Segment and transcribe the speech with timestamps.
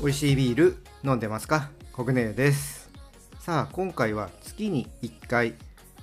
[0.00, 1.70] 美味しいビール飲んでますか？
[1.92, 2.90] コグネです。
[3.40, 5.54] さあ今回は月に1回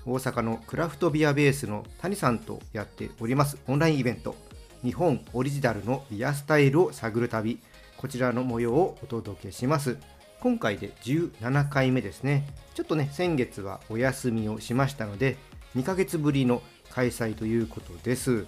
[0.05, 3.57] 大阪のクラフトビアベースの谷さんとやっております。
[3.67, 4.35] オンラインイベント。
[4.83, 7.59] 日本オリジナルのビアスタイルを探る旅。
[7.97, 9.97] こちらの模様をお届けします。
[10.39, 15.37] 今回で17回目ですねちょっとね先月はお休みをしましたので
[15.75, 18.45] 2ヶ月ぶりの開催ということです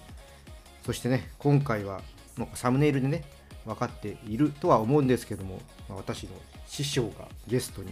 [0.84, 2.00] そしてね今回は
[2.36, 3.24] もうサムネイルでね
[3.66, 6.30] 分かっているとは思うんですけども、ま、私の
[6.66, 7.90] 師匠がゲストに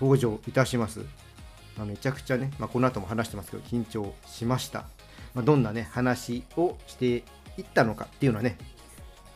[0.00, 1.00] 登場いたします。
[1.76, 4.84] まあ、めちゃくちゃね、まあ、この後も話してますけど、緊張しました。
[5.34, 8.56] まどんなね、話をしていったのかっていうのはね、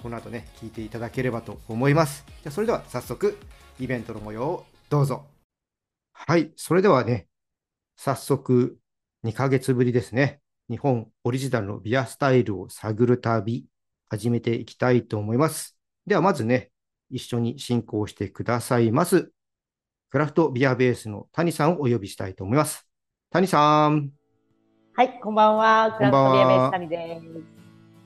[0.02, 2.24] この後ね、聞いていただければと思います。
[2.42, 3.38] じゃそれでは早速、
[3.80, 5.27] イベントの模様をどうぞ。
[6.12, 7.27] はい、それではね、
[7.97, 8.78] 早速、
[9.25, 10.41] 2ヶ月ぶりですね。
[10.70, 13.66] 日本オリジナルのビアスタイルを探る旅
[14.08, 15.77] 始めていきたいと思います。
[16.06, 16.70] ではまずね、
[17.11, 19.33] 一緒に進行してくださいます。
[20.11, 22.86] クラフトビアベースの谷さんをお呼びしたいと思います。
[23.31, 24.12] 谷さん。
[24.94, 25.94] はい、こんばんは。
[25.97, 27.27] クラフトビアベース谷です。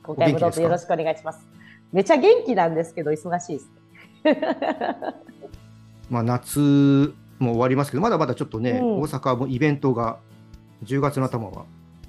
[0.03, 1.47] 今回もどうぞよろしくお願いします。
[1.93, 3.78] めちゃ元気なんですけど、忙しいです。
[6.09, 10.17] まあ夏も終わりますけど、まだまだちょっとね、うん、大阪もイベントが
[10.83, 11.65] 10月の頭は。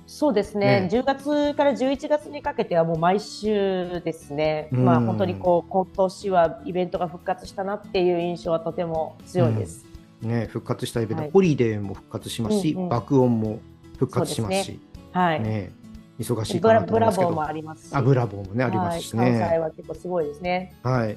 [0.07, 0.83] そうですね。
[0.83, 0.89] ね。
[0.91, 9.87] 10月から11月にかけてはもう毎週ですね、まあ、本当にこう今年はイベントが復活したなっていう印象はとても強いです。
[10.23, 13.61] うん、ね、復活したイベント、はい、ホリデーも復活しますし、うんうん、爆音も
[13.99, 14.79] 復活しますし、ね、
[15.13, 15.41] はい。
[15.43, 15.71] ね、
[16.19, 20.75] 忙しいブラボーもありますあブラボーもねありますしね、関西は結構すごいですね。
[20.83, 21.17] はい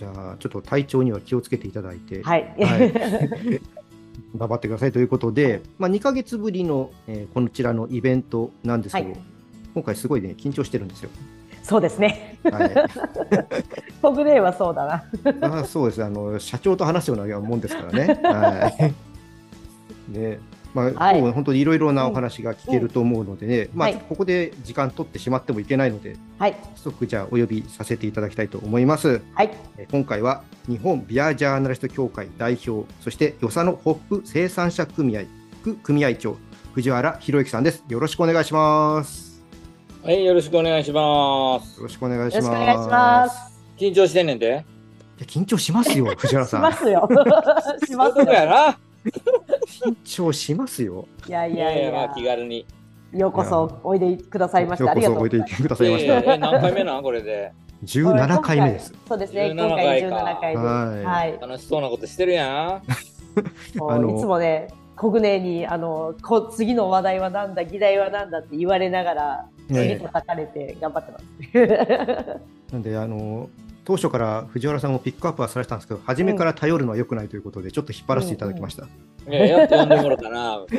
[0.00, 3.60] じゃあちょっと体調には気をつけていただいて、はい、はい
[4.34, 9.18] 頑張ってくださいということで、まあ、2か月ぶりの、えー、こちらのイベントなんですけど、はい、
[9.74, 11.10] 今回すごいね緊張してるんですよ。
[11.62, 12.38] そうですね。
[12.44, 12.74] はい。
[14.00, 15.04] トグレーはそうだ
[15.40, 15.58] な。
[15.60, 18.20] あそうですあの社長と話すようなもんですからね。
[18.22, 18.94] はい。
[20.14, 20.40] で、
[20.74, 29.20] まあ、はい、今日本当にいろいろなお話が聞けると思うのでね、うん、まあ、ここで時間取ってしまってもいけないので、はい、早速じゃあお呼びさせていただきたいと思います。
[29.34, 29.50] はい、
[29.90, 35.22] 今回は日本ビアジャーナリスト協会代表、そして与謝野ホップ生産者組合
[35.62, 36.36] 副組合長
[36.74, 37.84] 藤原博之さんです。
[37.88, 39.42] よろしくお願いします。
[40.02, 41.76] はい、よろしくお願いします。
[41.78, 43.62] よろしくお願いします。
[43.76, 44.46] 緊張してんねんで。
[45.18, 46.60] いや緊張しますよ、藤原さん。
[46.60, 47.08] しますよ。
[47.86, 48.24] しますよ。
[49.70, 51.06] 緊張しますよ。
[51.26, 52.66] いやいやいや、まあ、気軽に。
[53.12, 54.90] ようこそおいでくださいました。
[54.92, 55.22] ありがとう。
[55.22, 56.38] おいでくださいました。
[56.38, 57.52] 何回目なんこれで？
[57.82, 58.94] 十七回目です。
[59.08, 59.50] そうですね。
[59.50, 60.62] 今回十七回目。
[60.62, 61.38] はい。
[61.40, 62.82] 楽しそうなことしてるやん。
[63.88, 72.40] あのいつもね、コグネにあのこ次の話題はなんだ、議題はなんだって言われながら、次叩かれて頑張ってます。
[72.72, 73.48] なんであの
[73.84, 78.84] 当初から藤原さんもピックアップはされてたんですけど、初めから頼るのはよくないということで、ちょっと引っ張らせていただきました。
[79.28, 80.74] いや、やっと呼んでもらったな、 い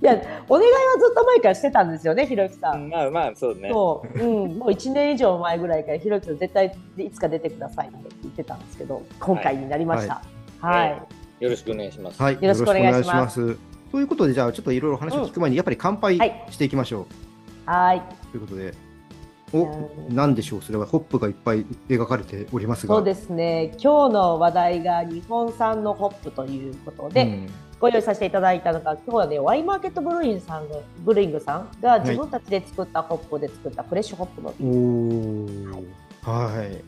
[0.00, 2.88] や、お願いはずっと前からしてたんですよね、ひろゆきさん。
[2.88, 3.70] まあまあ、そうね。
[3.72, 10.22] そう、うん、もう1年以上前ぐらいから、ひろゆきさん、絶対いつか出てくださいって言ってたんですけど、今回になりました。
[10.60, 10.90] はい。
[10.92, 11.02] はい
[11.40, 12.22] よろしくお願いします。
[12.22, 13.56] はい、よろしくお願いします。
[13.92, 16.16] ということで、じゃあ、ちょっといろいろ話を聞く前に、やっぱり乾杯
[16.50, 17.06] していきましょ
[17.66, 17.70] う。
[17.70, 18.02] はい。
[18.30, 18.74] ということで、
[19.54, 22.94] お、なんでしょう、それはホップがいっぱい描かれておりますが。
[22.96, 23.72] そうですね。
[23.80, 27.48] 今日の話題が日本産のホップということで、うん、
[27.78, 35.72] ご用意させていただいたのが、今日はね、ワイマーケットブルーインさんのブルーイングさんが自分たちで作ったホップで作ったフレッシュホップのビール。
[36.22, 36.56] はい。
[36.56, 36.82] はい。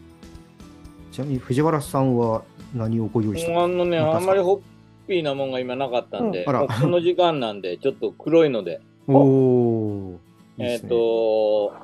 [1.13, 2.43] ちなみに藤原さんは
[2.75, 3.63] 何をご用意した？
[3.63, 4.61] あのね、あんまりホッ
[5.07, 8.81] ピーなもんが今なかったんで、うん、あこの時間なんで、ちょっと黒いので。
[9.07, 10.19] おお。
[10.59, 11.75] えっ、ー、と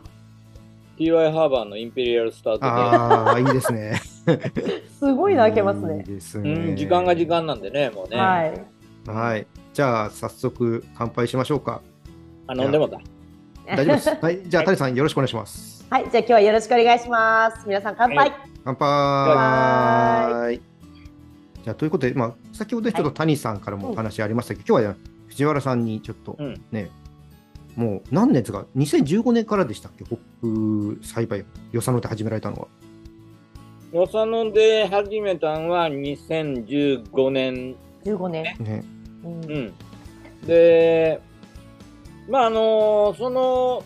[1.03, 2.67] TY ハーバーのインペリアルスタウトで。
[2.67, 4.01] ああ、いいですね。
[4.99, 6.05] すごいの開けますね。
[6.07, 6.77] いいですね、うん。
[6.77, 8.17] 時間が時間なんでね、もうね。
[8.17, 8.65] はい。
[9.07, 9.47] はい。
[9.73, 11.83] じゃあ、早速乾杯しましょうか。
[12.47, 13.01] あ、飲んでもだ。
[13.67, 14.09] 大丈夫です。
[14.23, 14.43] はい。
[14.47, 15.85] じゃあ、谷さんよろしくお願いします。
[15.91, 16.05] はい。
[16.05, 17.67] じゃあ、今日はよろしくお願いします。
[17.67, 18.17] 皆さん乾杯。
[18.19, 18.33] はい、
[18.65, 18.89] 乾杯。
[18.89, 20.61] はい。
[21.65, 26.37] じゃあ、ということで、まあ、先ほどちょっと谷さんからもお話ありましたけど、はい、今日は藤原さんにちょっと
[26.71, 27.02] ね、うん
[27.77, 32.69] もう何年ですか、2015年からでしたっけ、ホップ栽培、与謝野で始められたのは。
[33.93, 37.77] 与謝野で始めたのは2015年。
[38.05, 38.45] 15年。
[38.59, 38.85] ね、
[39.25, 39.73] うん、
[40.47, 41.21] で、
[42.29, 43.85] まああのその、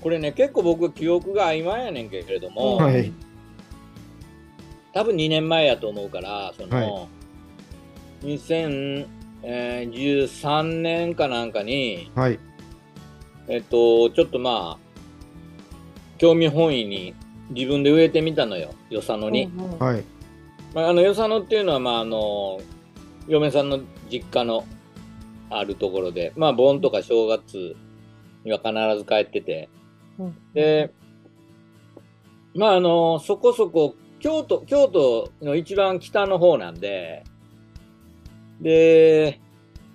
[0.00, 3.12] これね、結構僕、記憶が曖昧やねんけれども、はい、
[4.92, 7.08] 多分2年前やと思うからその、は
[8.22, 8.38] い、
[9.42, 12.38] 2013年かなんかに、はい、
[13.46, 14.78] えっとちょっとまあ
[16.18, 17.14] 興味本位に
[17.50, 19.50] 自分で植えてみたのよ与謝野に。
[19.78, 20.04] はい、
[20.74, 22.60] まあ、あの与謝野っていうのは、まあ、あの
[23.26, 23.80] 嫁さんの
[24.10, 24.64] 実家の
[25.50, 27.76] あるところで、まあ、盆とか正月
[28.44, 29.68] には必ず帰ってて、
[30.18, 30.92] うん、で、
[32.54, 37.24] まあ、あの、そこそこ、京都、京都の一番北の方なんで、
[38.60, 39.40] で、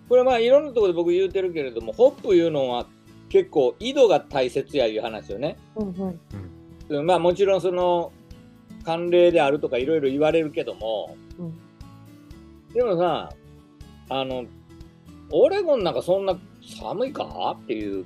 [0.10, 2.88] これまあいろんなところで僕言うてるけれども、ホップいうのは
[3.30, 5.58] 結構井戸が大切やいう話よね。
[5.76, 6.20] うん
[6.90, 8.12] うん、まあもちろんその
[8.84, 11.54] 慣例であるとかいろいろ言われるけども、うん、
[12.74, 13.32] でもさ、
[14.10, 14.46] あの、
[15.32, 16.38] オレゴンなんかそんな
[16.80, 18.06] 寒いかっていう。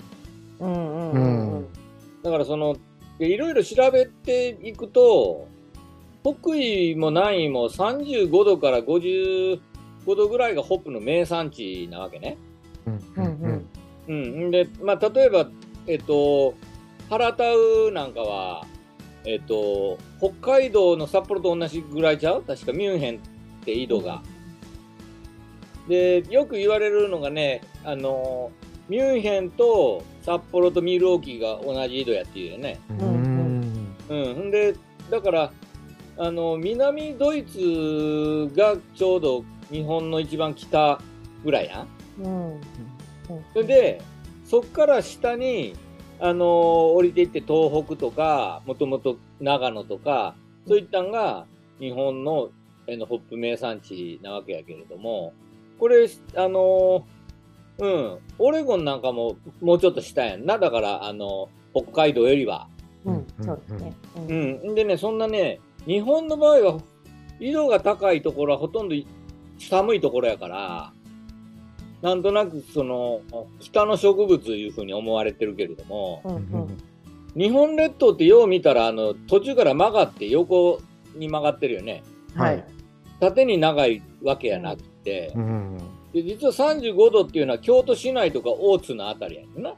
[0.59, 1.67] うんうんうん、
[2.23, 2.75] だからその、
[3.19, 5.47] いろいろ調べていくと、
[6.23, 8.81] 北緯も南緯も35度から
[10.07, 12.37] 55度ぐらいがホップの名産地なわけね。
[12.85, 13.67] うんうん
[14.07, 14.13] う
[14.47, 15.49] ん、で、まあ、例えば、
[15.85, 16.53] えっと、
[17.09, 18.65] 原田ウなんかは、
[19.25, 22.43] えっと、北海道の札幌と同じぐらいちゃう？
[22.43, 23.19] 確かミュンヘンっ
[23.65, 24.23] て緯度が。
[25.89, 28.51] で、よく言われるのがね、あの、
[28.87, 32.79] ミュンヘンと札幌とミルウォーキーが同じ緯度やっていうよね。
[32.89, 33.95] うん。
[34.09, 34.51] うん。
[34.51, 34.75] で、
[35.09, 35.51] だから、
[36.17, 40.99] あの、南ドイツがちょうど日本の一番北
[41.43, 41.85] ぐらいや
[42.19, 42.23] ん。
[42.23, 42.61] うん。
[43.53, 44.01] それで、
[44.45, 45.75] そっから下に、
[46.19, 50.35] あの降りていって東北とか、もともと長野とか、
[50.67, 51.45] そういったんが
[51.79, 52.49] 日本の
[52.87, 55.33] のホップ名産地なわけやけれども、
[55.77, 60.57] これ、あのー、うん、オレゴンなんかももうちょっと下やんな。
[60.57, 62.67] だから、あのー、北海道よりは。
[63.05, 63.93] うん、そうですね。
[64.15, 64.33] う
[64.71, 64.75] ん。
[64.75, 66.81] でね、そんなね、日本の場合は、
[67.39, 68.95] 緯度が高いところはほとんど
[69.59, 70.91] 寒いところやから、
[72.01, 73.21] なんとなくその
[73.59, 76.77] 北の植物いうふうに思われてるけれども、うんうん、
[77.35, 80.79] 日本列島ってよう見たらあの途中から曲がって横
[81.15, 82.03] に曲がってるよね。
[82.35, 82.63] はい、
[83.19, 85.77] 縦に長いわけやなくて、うん、
[86.13, 89.73] で実は35度っていうのは京都市内とか大津のあたりやねんな。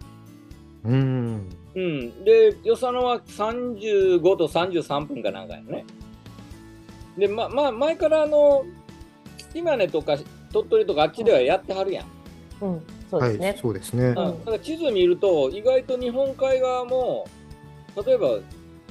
[0.86, 5.86] うん、うん、で与謝野は35度33分かなんかやね。
[7.18, 8.66] でままあ前からあの
[9.54, 10.18] 島根とか
[10.52, 12.06] 鳥取とかあっちではやってはるやん。
[12.62, 13.48] うん、そうですね。
[13.48, 14.06] はい、そうですね。
[14.06, 17.28] うん、だから地図見ると意外と日本海側も
[18.06, 18.40] 例えば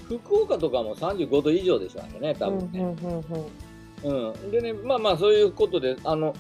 [0.07, 2.81] 福岡とかも35度以上でしょうね多分ね。
[2.81, 3.47] うんうんうんうん
[4.05, 6.35] うん、でね、まあまあそういうことで、あの、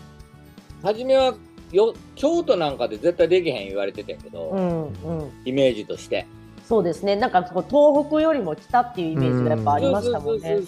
[0.82, 1.34] 初めは
[1.72, 6.26] よ京都なんかで絶対できへん言われてたんけど、うんうん、イメージとして。
[6.64, 10.58] そうですね、なんか東北よりも北っていうイメージがやっぱありましたもんね。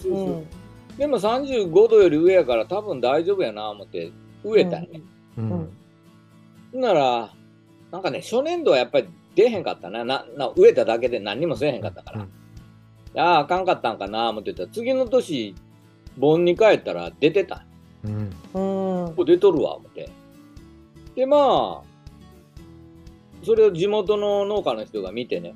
[0.99, 4.13] でも35度より上やから多分大丈夫やな思って
[4.45, 4.89] 植えたね。
[5.39, 5.71] うん、
[6.73, 7.31] うん、なら、
[7.91, 10.05] なんかね、初年度はやっぱり出へんかったな。
[10.05, 12.21] なな植えただけで何にもせえへんかったから。
[12.21, 15.55] うん、ああ、あかんかったんかな思ってたら、次の年
[16.19, 17.65] 盆に帰ったら出てた。
[18.05, 18.31] うん。
[18.53, 20.09] ここ出とるわ、思って。
[21.15, 21.91] で、まあ、
[23.45, 25.55] それを地元の農家の人が見てね、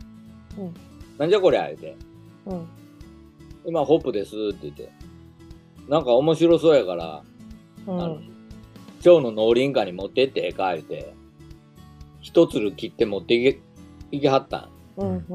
[0.59, 0.75] うん、
[1.19, 1.97] なんじゃこりゃ、言うて。
[2.47, 2.67] うん。
[3.67, 4.91] 今、ホップですって言って、
[5.89, 7.23] なんか面白そうやから、
[7.87, 8.21] うん、あの
[9.05, 11.15] 今日の農林家に持ってってええか、言うて、
[12.21, 13.61] 一つる切って持っていけ、
[14.11, 14.69] いけはったん。
[14.97, 15.27] うん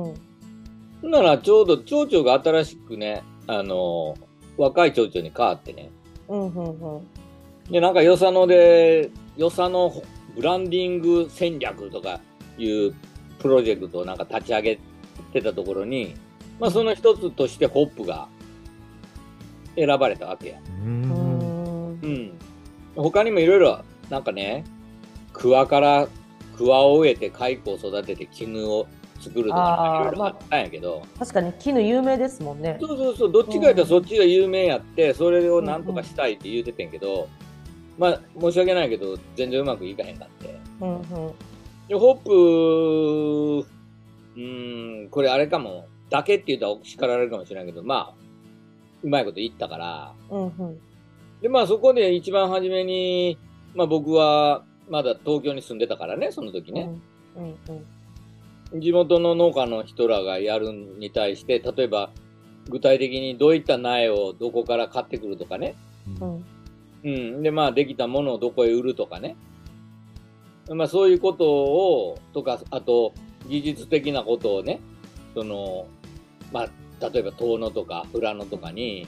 [1.03, 1.11] うん。
[1.11, 4.29] なら、ちょうど町長が新しくね、あのー
[4.59, 5.89] 若い町長に変わってね。
[6.27, 7.07] うんうんうん。
[7.71, 10.03] で、なんか、よさので、よさの
[10.35, 12.19] ブランディング戦略とか
[12.57, 12.93] いう
[13.39, 14.79] プロジェクトをなんか立ち上げ
[15.31, 16.13] てたところに、
[16.59, 18.27] まあ、その一つとしてホップが
[19.85, 20.59] 選ばれたわけや。
[20.83, 21.99] うん。
[22.01, 22.31] うん。
[22.95, 24.63] 他にもいろいろ、なんかね、
[25.33, 26.07] 桑から、
[26.57, 28.85] 桑を植えて蚕を育てて絹を
[29.21, 32.77] 作るとかいろいろあったんやけど、まあ、確かに絹有名ですもんね。
[32.81, 37.29] そうそうそうどっちかやったらそっちが有名やって、それをなんとかしたいって言うててんけど、
[37.97, 41.03] まあ申し訳ないけど全然うまくいかへんかって、うんうん、
[41.87, 43.67] でホップ
[44.37, 45.85] うんこれあれかも。
[46.09, 48.18] だけって言ったら叱られるかもしれないけどまあ
[49.03, 50.79] うまいこと言ったから、うんうん、
[51.41, 53.37] でまあそこで一番初めに、
[53.75, 56.89] まあ、僕はまだ東京に住んでたからねその時ね、
[57.35, 57.85] うんうんうん
[58.73, 62.11] 地元の農家の人らがやるに対して、例えば
[62.69, 65.75] 具体的にどういった苗をどこから買ってくるとかね。
[66.21, 66.45] うん。
[67.03, 69.35] うん、で、まあ、できたものをどこへ売るとかね。
[70.69, 73.13] まあ、そういうことを、とか、あと、
[73.47, 74.81] 技術的なことをね、
[75.33, 75.87] その、
[76.51, 76.69] まあ、
[77.01, 79.07] 例えば遠野とか富良野とかに、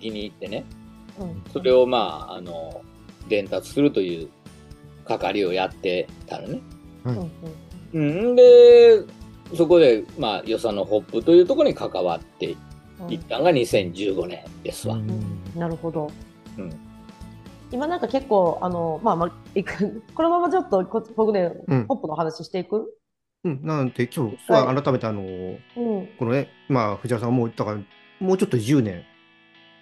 [0.00, 0.64] 気に入ってね、
[1.52, 2.82] それをまああの
[3.28, 4.28] 伝達するという
[5.04, 6.60] 係をやってたのね。
[7.92, 9.02] うん、で
[9.54, 12.56] そこでまあ与謝野ホップというところに関わって
[13.08, 14.96] いったのが2015年ですわ。
[15.54, 16.10] なるほど。
[16.58, 16.72] うん。
[17.70, 19.30] 今なんか結構あのまあまあ
[20.14, 20.82] このままちょっと
[21.16, 22.96] 僕ね、うん、ホップの話していく？
[23.44, 25.60] うん、なんで今日は改めてあの、うん、
[26.18, 27.78] このね、まあ、藤原さんも言ったから、
[28.20, 29.04] もうちょっと10年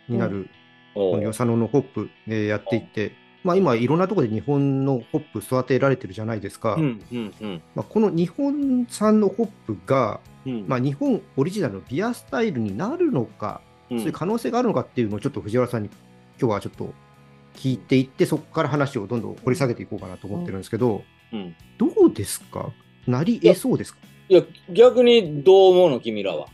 [0.08, 0.48] になる、
[0.94, 3.12] この与謝野のホップ、えー、やっていって、
[3.44, 6.74] まあ、今、いろんなところで日本のホップ育てられてるじゃないですか。
[6.74, 15.90] うんうんうん、まあ、この日本産のホップが、うん、まあ、日本オリジナルのビアスタイルになるのか、そういう可能性があるのかっていうのをちょっと藤原さんに
[16.40, 16.94] 今日はちょっと
[17.54, 21.02] 聞いていって、そこから話をどんどん掘り下げていこうかなと思ってるんですけど、
[21.78, 22.70] どうですか？
[23.06, 24.00] なり得そうですか？
[24.28, 26.46] いや、逆にどう思うの、君らは。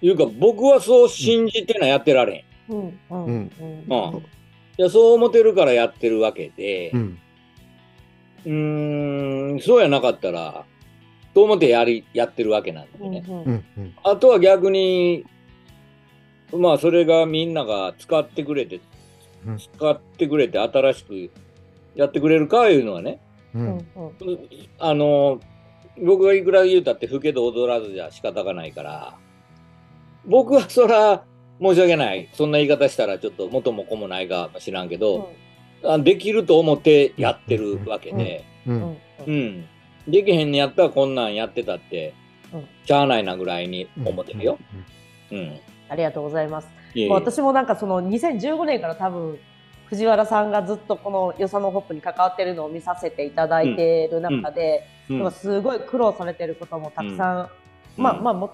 [0.00, 2.72] いうか、僕はそう信じてなやってられん。
[2.72, 2.98] うん。
[3.10, 3.26] うん。
[3.28, 4.18] うん。
[4.18, 7.18] いや、そう思ってるからやってるわけで、うん、
[8.44, 10.64] うん、そうやなかったら、
[11.34, 13.24] と思ってやり、やってるわけなんでね。
[13.28, 15.24] うんうん、あとは逆に、
[16.52, 18.80] まあ、それがみんなが使ってくれて、
[19.76, 21.30] 使ってくれて新しく
[21.94, 23.20] やってくれるかいうのはね、
[23.54, 23.86] うん、
[24.78, 25.40] あの、
[26.00, 29.14] 僕がいくら言うたって老けど踊らずじゃ仕方がないから、
[30.24, 31.24] 僕はそら
[31.60, 32.28] 申し訳ない。
[32.32, 35.32] そんな言い方したらちょっと元も子もないかもしらんけど、
[35.82, 38.96] うん、できると思ってやってるわけで、うん。
[39.26, 39.68] うん、
[40.08, 42.14] できへんにやったらこんなんやってたって、
[42.86, 44.58] しゃあないなぐらいに思ってるよ。
[45.30, 45.60] うん。
[45.88, 46.68] ありがとうございます。
[47.10, 49.38] 私もなんかその2015年から多分
[49.92, 55.22] 藤原さんがずっとこのよさのホップに関わってるのを見させていただいている中で、うん。
[55.22, 57.40] うん、すごい苦労されてることもたくさん、
[57.98, 58.50] うん、まあまあも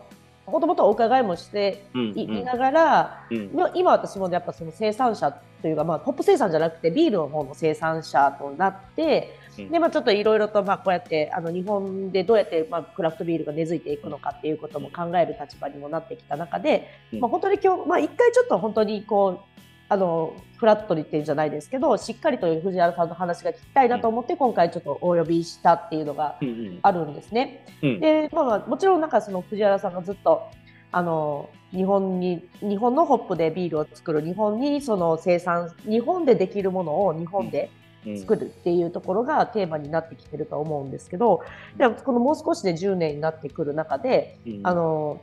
[0.47, 1.85] もともとお伺いもして
[2.17, 3.27] い,、ながら、
[3.75, 5.31] 今私もやっぱその生産者
[5.61, 9.39] というか、まあ、ホップ生産じゃなくてビールの方の生産者となって、
[9.71, 16.89] でまあ、ちょっといろいろとまあこうやってあの日本でどうやってまあクラフトビールが根付いていくのかっていうことも考える立場にもなってきた中で、
[17.21, 19.58] まあ、本当に今日、まあ、一回ちょっと本当にこう
[19.91, 26.39] あのフラットにっていうんじゃないですけどしっかりと藤原さんの話が聞きたいなと思って、今回ちょっとお呼びしたっていうのが
[26.83, 27.65] あるんですね。
[27.83, 27.91] うん。
[27.91, 30.49] うん、で、まあ、もちろんなんかその藤原さんがずっと
[30.91, 37.71] あの日本に日本のホップでビールを作る日本にその生産日本でできるものを日本で
[38.17, 41.43] 作るっていうところがテーマになってきてると思うんですけど
[41.77, 45.21] でこのもう少しで10年になってくる中で、うん、あの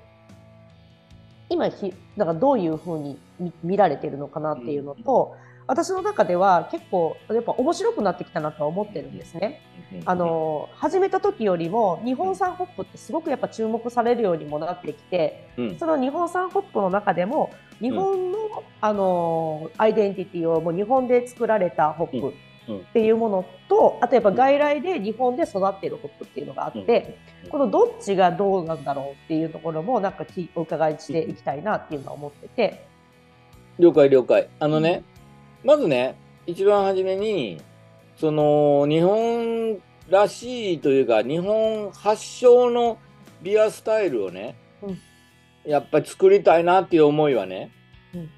[1.50, 3.20] 今ひなんかどういうふうに
[3.64, 5.36] 見られてるのかなっていうのと、
[5.68, 9.62] 私の中では結構やっぱ面白くなってきたなとは思ってるんですね。
[10.06, 22.34] あの始めた時よりも日本産ホップってすごくやっぱ注目されるようにもなってきて、うん、その日本産ホップの中でも日本のうん、あのアイデンティティをもう日本で作られたホップ
[22.74, 27.17] っていうものと、あとやっぱ外来で日本で育っているホップっていうのがあって、
[27.50, 32.86] このどっちがどうなんだろうっていうところもなんかお伺いしていきたいなっていうのは思ってて。
[33.77, 34.50] 了解了解。
[34.60, 35.03] あのね、
[35.63, 36.15] まずね、
[36.48, 37.62] 一番初めに、
[38.17, 42.98] その日本らしいというか、日本発祥の
[43.41, 45.00] ビアスタイルをね、うん、
[45.69, 47.72] やっぱり作りたいなっていう思いはね、
[48.13, 48.29] うん、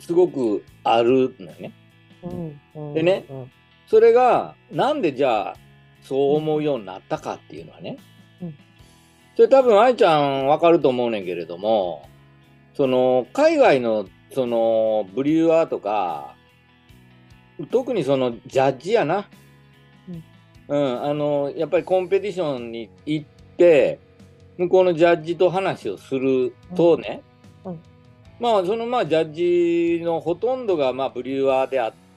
[0.00, 1.72] すごくあるのよね。
[2.94, 3.24] でね、
[3.86, 5.56] それがなんでじゃあ
[6.02, 7.98] そう思うようになったかっていうのはね、
[9.36, 12.08] それ多分愛ちゃんわかると思うねんけれども
[12.74, 16.34] その海外のそのブリュワーとか
[17.70, 19.28] 特にそのジャッジやな、
[20.68, 23.98] うん、うん、あのやっぱりコンペティションに行って
[24.58, 27.22] 向こうのジャッジと話をするとね、
[27.64, 27.72] うん。
[27.72, 27.80] うん、
[28.40, 32.07] まあそのまあジャッジのほとんどがまあブリュワーであって、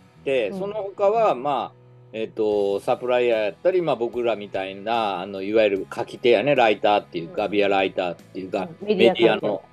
[0.57, 1.81] その他はまあ
[2.13, 9.63] えっ、ー、とサプライヤーやったり、まあ、僕らみたいなあのいわゆる書き手やねライターっていうか、ビアライターっていうか、メディアの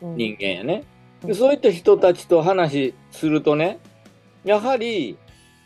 [0.00, 0.84] 人間やね、
[1.24, 3.78] でそういった人たちと話するとね
[4.44, 5.18] やはり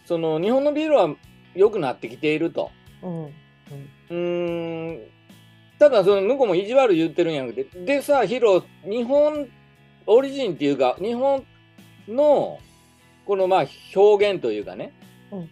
[0.07, 1.15] その日本のビールは
[1.55, 2.71] 良くなってきていると。
[3.03, 5.01] うん、ん。
[5.79, 9.49] ただその向こうも意地悪言ってるんやなくてでさヒロ日本
[10.07, 11.45] オリジンっていうか日本
[12.09, 12.59] の
[13.27, 14.93] このまあ表現というかね、
[15.31, 15.51] うん、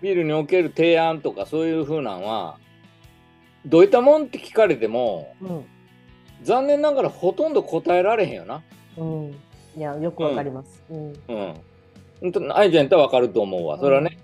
[0.00, 2.58] ビールにおける提案とかそういうふうなんは
[3.66, 5.64] どういったもんって聞かれても、うん、
[6.42, 8.62] 残念ながらほとんど答えられへんよな。
[8.96, 9.34] うん、
[9.76, 10.82] いやよくわかります。
[10.90, 11.14] うん。
[11.28, 12.52] うん。
[12.52, 13.78] 愛ちゃんやったらわかると思うわ。
[13.78, 14.18] それはね。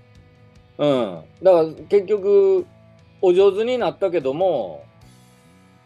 [0.78, 1.22] うん。
[1.42, 2.66] だから結局
[3.20, 4.84] お上手になったけども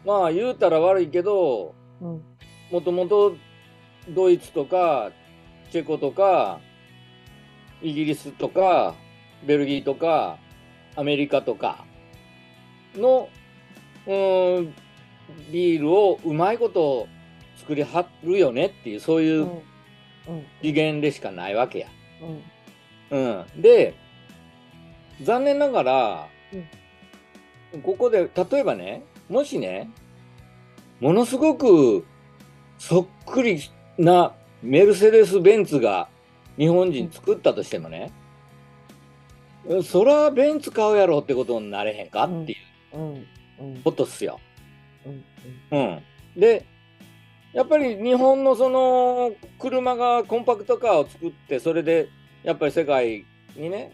[0.05, 1.73] まあ言うたら悪いけど
[2.71, 3.35] もともと
[4.09, 5.11] ドイツとか
[5.71, 6.59] チェコとか、
[7.81, 8.95] イギリスとか、
[9.45, 10.37] ベルギーとか、
[10.95, 11.85] アメリカとか
[12.95, 13.29] の、
[14.05, 14.73] うん、
[15.51, 17.07] ビールをうまいこと
[17.57, 19.49] 作りはるよねっていう、そういう
[20.61, 21.87] 次元でしかないわけや。
[23.11, 23.17] うん。
[23.17, 23.95] うん、で、
[25.21, 26.27] 残念ながら、
[27.73, 29.89] うん、ここで、例えばね、もしね、
[30.99, 32.05] ものすごく
[32.77, 33.59] そっくり
[33.97, 36.09] なメルセデス・ベンツが
[36.61, 38.11] 日本人作ったとしてもね、
[39.83, 42.55] そらベンツ買うやろってことになれへんかってい
[42.93, 44.39] うことっすよ。
[45.71, 46.03] うん。
[46.37, 46.67] で、
[47.51, 52.09] やっぱり日本のその車がコンパクトカーを作ってそれで
[52.43, 53.25] やっぱり世界
[53.55, 53.91] にね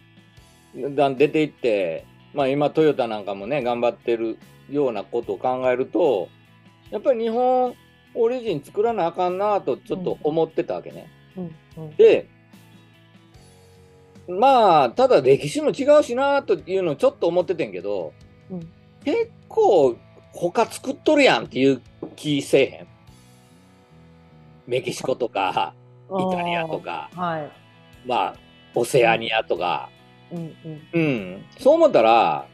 [0.94, 4.36] だん出ていってまあ今トヨタなんかもね頑張ってる
[4.70, 6.28] ようなことを考えると
[6.90, 7.74] やっぱり日本
[8.12, 11.08] オリジン作らなあかんなとちょっと思ってたわけね。
[11.96, 12.28] で
[14.28, 18.12] まあただ歴史も違うしなというのをちょっと思っててんけど、
[18.50, 18.68] うん、
[19.04, 19.96] 結構
[20.32, 21.80] 他作っとるやんっていう
[22.14, 22.86] 気せえへん。
[24.66, 25.72] メキシコとか
[26.10, 27.50] イタリアとか、はい、
[28.06, 28.36] まあ
[28.74, 29.88] オセアニアとか、
[30.30, 30.54] うん、
[30.92, 32.46] うん、そう思ったら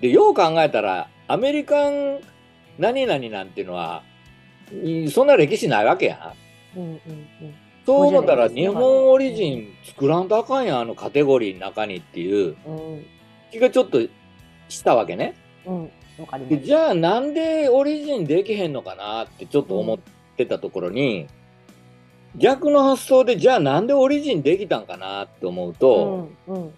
[0.00, 2.20] でよう考えたらアメリカン
[2.78, 4.02] 何々なんていうのは
[5.12, 6.34] そんな歴史ないわけや
[6.74, 6.78] ん。
[6.78, 7.54] うんうんうん、
[7.88, 12.54] そう思ったら日本オリジン作らんとあかんやんあのカテゴリーの中にっていう
[13.50, 13.98] 気がちょっと
[14.68, 15.34] したわけね。
[15.64, 15.90] うん、
[16.62, 19.98] じゃあなんでオリジンできへんのかなってちょっと思っ
[20.36, 21.28] てたところに、
[22.36, 26.72] 逆の発想でじゃあなんでオリジンできたんかなって思うと、うん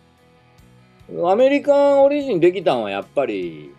[1.08, 3.74] うん、アメリカンオリジンできたんはやっぱり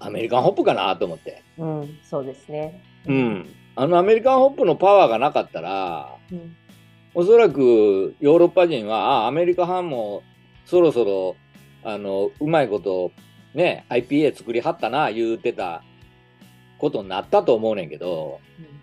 [0.00, 1.44] アメリカンホップかなと思って。
[1.58, 2.82] うん、そうですね。
[3.06, 3.54] うん。
[3.76, 6.56] あのアメリカンホップのパワーがなかったら、うん、
[7.14, 10.22] おそらくヨーロッパ人は、あアメリカンも
[10.64, 11.36] そろそろ、
[11.82, 13.12] あの、うまいこと
[13.54, 15.82] ね、IPA 作りはったな、言うてた
[16.78, 18.76] ことになったと思うねんけど、うん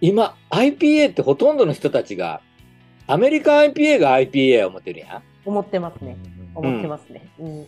[0.00, 2.40] 今、IPA ってほとんどの人たちが、
[3.06, 5.22] アメリカ IPA が IPA 思ってるやん。
[5.44, 6.16] 思ってますね。
[6.54, 7.28] 思ってますね。
[7.38, 7.66] うん、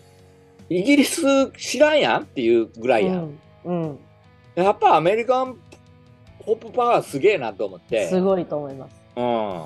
[0.69, 3.39] イギリス知らんやんっていうぐらいやん。
[3.65, 3.99] うん、うん、
[4.55, 5.57] やっぱアメリカン
[6.41, 8.09] ホップパワーすげえなと思って。
[8.09, 8.98] すごいと思います。
[9.19, 9.65] うん。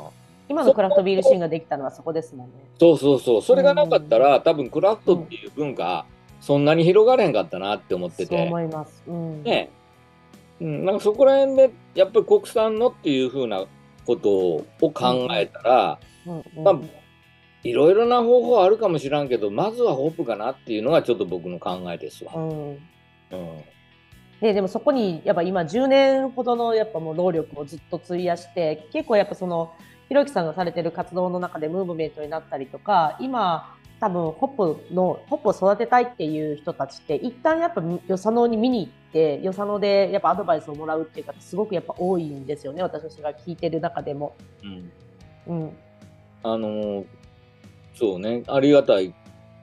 [0.49, 2.55] 今のクラフトビールシーンができたのはそこですもんね。
[2.79, 3.43] そうそうそう。
[3.43, 6.07] それがなかったら、うん、多分クラフトっていう文化、
[6.41, 8.37] そんなに広がれへんかったなって思ってて。
[8.37, 9.03] そう思います。
[9.07, 9.71] うん、ね
[10.61, 13.65] うん、なんかそこら辺でやっぱり国産のっていうふうな
[14.07, 15.99] ことを考えたら、
[16.57, 16.81] まあ、
[17.65, 22.33] いろいろな方法あるかもしらんけどまずはホップかなっていうのがちょっと僕の考えですわ。
[22.37, 22.79] うんうん
[24.43, 29.73] ね、でもそこにやっぱ今10年ほどのやっぱもう労力をずっと費やして結構やっぱその
[30.09, 34.49] ひろゆきさんがされてる活動の中でムーブメントになったりとか今多分ホッ
[34.89, 44.35] プのホップを育てたいっていう人たちって一旦やっぱ与謝野に見に行って与謝野でやっぱアドバイスをもらうっていう方すごくやっぱ多いんですよね私が聞いてる中でも。
[44.65, 44.93] うん、
[45.47, 45.77] うん、
[46.43, 47.05] あの
[47.95, 49.15] そうねありがたい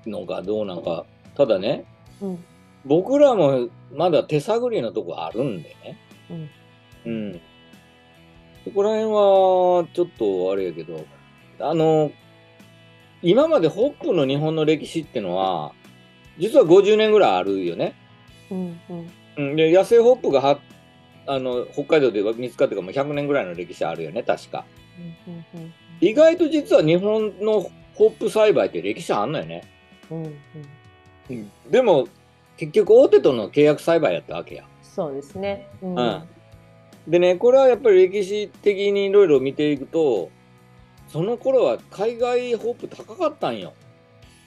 [0.05, 1.83] のかどうなんかただね、
[2.21, 2.45] うん、
[2.85, 5.97] 僕らもまだ手探りのとこあるんでね。
[6.29, 6.49] うん、
[7.05, 7.41] うん、
[8.65, 11.05] そこら辺はちょっとあれやけど
[11.59, 12.11] あの
[13.21, 15.73] 今までホップの日本の歴史ってのは、
[16.37, 17.93] 実は50年ぐらいあるよね。
[18.49, 18.79] うん
[19.37, 20.59] うん、で野生ホップがは
[21.27, 24.65] あの北海道で見つかってからも100年ぐらいの歴史あるよね確か、
[25.27, 29.63] うんうん、意外と実は日本のホップ栽培って歴史あんのよね、
[30.09, 30.37] うん。
[31.29, 32.07] うん、でも
[32.59, 34.65] 結局大手との契約栽培やったわけや。
[34.83, 36.23] そうですね、うん、うん、
[37.07, 40.29] でねこれはやっぱり歴史的にいろいろ見ていくと
[41.07, 43.73] その頃は海外ホップ高かったんよ。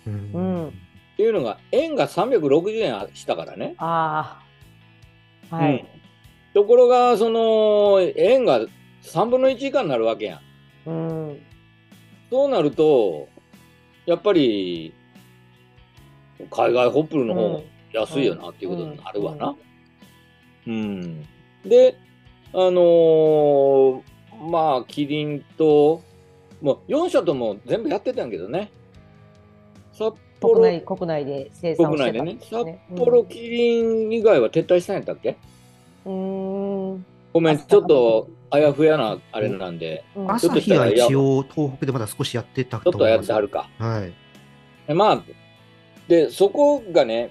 [0.06, 0.70] うん、っ
[1.16, 3.76] ていうのが円が360円したからね。
[3.78, 4.42] あ
[5.50, 5.56] あ。
[5.56, 5.86] はい、うん、
[6.52, 8.60] ところがその円が
[9.04, 10.42] 3分の1以下になるわけや
[10.86, 10.90] ん。
[10.90, 10.92] う
[11.32, 11.42] ん、
[12.30, 13.28] そうなると
[14.04, 14.92] やっぱり
[16.50, 17.60] 海外ホップの方が
[17.92, 19.54] 安いよなっていうことになるわな。
[20.66, 21.26] うん、うん、
[21.68, 21.96] で
[22.52, 24.02] あのー、
[24.50, 26.02] まあキリンと
[26.60, 28.70] もう4社とも全部やってたんけどね。
[29.92, 35.36] 札幌国内国内で生産してたんですね、札幌キリン以外は撤退したんやったっけ？
[36.04, 40.04] うんごめん、ちょっとあやふやなあれなんで。
[40.28, 43.70] 朝日は一応東北でまだ少しやってたとちょっとやってはるか。
[43.78, 44.06] は
[44.88, 44.94] い。
[44.94, 45.22] まあ、
[46.08, 47.30] で、そこがね、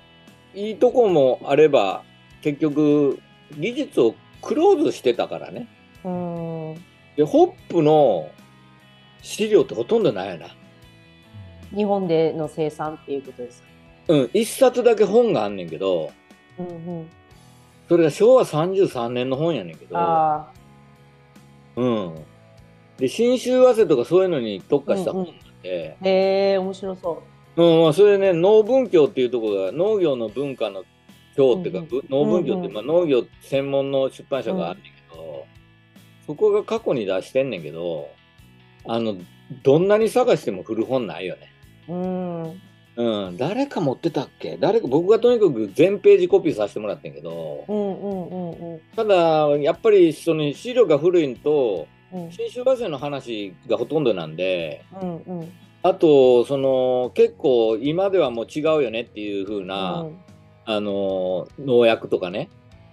[0.53, 2.03] いいとこもあれば、
[2.41, 3.19] 結局、
[3.57, 5.67] 技術をクローズしてたからね。
[6.03, 6.75] うん
[7.15, 8.29] で、ホップの
[9.21, 10.47] 資料ってほとんどないよな。
[11.75, 13.67] 日本での生産っていうことですか？
[14.07, 16.11] うん、一冊だけ本があんねんけど、
[16.57, 16.69] うんう
[17.03, 17.09] ん、
[17.87, 20.45] それが昭和33年の本やねんけど、
[21.75, 22.15] うん。
[22.97, 27.17] で、新州和製とかそういうのに特化した本なんで、うんうん、へえ、面白そう。
[27.55, 30.83] うん、まあ、それね、農文教っていうところが農業の文化の
[31.35, 38.09] 教っていうか、うんうん、農文教って、まあ、農業専門の出版社があんねんけど、うん、そこが過去に出してんねんけど、
[38.85, 39.17] あの、
[39.63, 41.51] どんなに探しても古本ないよね。
[41.87, 42.61] うん。
[42.97, 44.57] うん、誰か持ってたっけ？
[44.57, 48.35] 誰か僕がとにかく全ページコピーさせてもらってんけど、うんうんう
[48.67, 55.51] んうん、ただやっぱりその資料が古いのと、うん、新州和製の話がほとんどなんで、うんうん、
[55.83, 60.17] あとその結構今ではもう違うよねっていう風な、うん、
[60.65, 62.49] あの農薬とかね。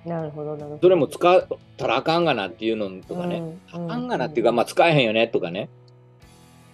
[0.07, 0.79] なるほどなるほど。
[0.81, 1.47] それも使っ
[1.77, 3.43] たらあかんがなっていうのとかね、
[3.75, 5.69] うん、あかんがなっていうか、まあ使えへんよねとかね、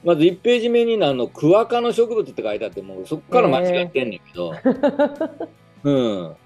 [0.04, 5.48] まず1ページ目にあのクワ科の植物って書いてあってもうそこから間違ってんねんけど、えー、
[5.84, 5.90] う
[6.30, 6.36] ん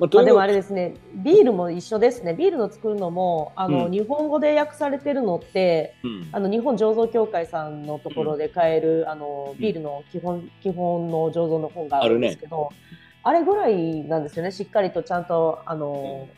[0.00, 2.32] まあ、でもあれですねビールも一緒ですね。
[2.32, 12.70] ビールの作るのもあの、うん、日本語で訳されてるのって、うん、あの日本醸造協会さんのところで買える、うん、あのビールの基本基本の醸造の本があるんですけど
[13.22, 14.52] あ、ね,、れぐらいなんですよね。
[14.52, 16.28] しっかりとちゃんとあの、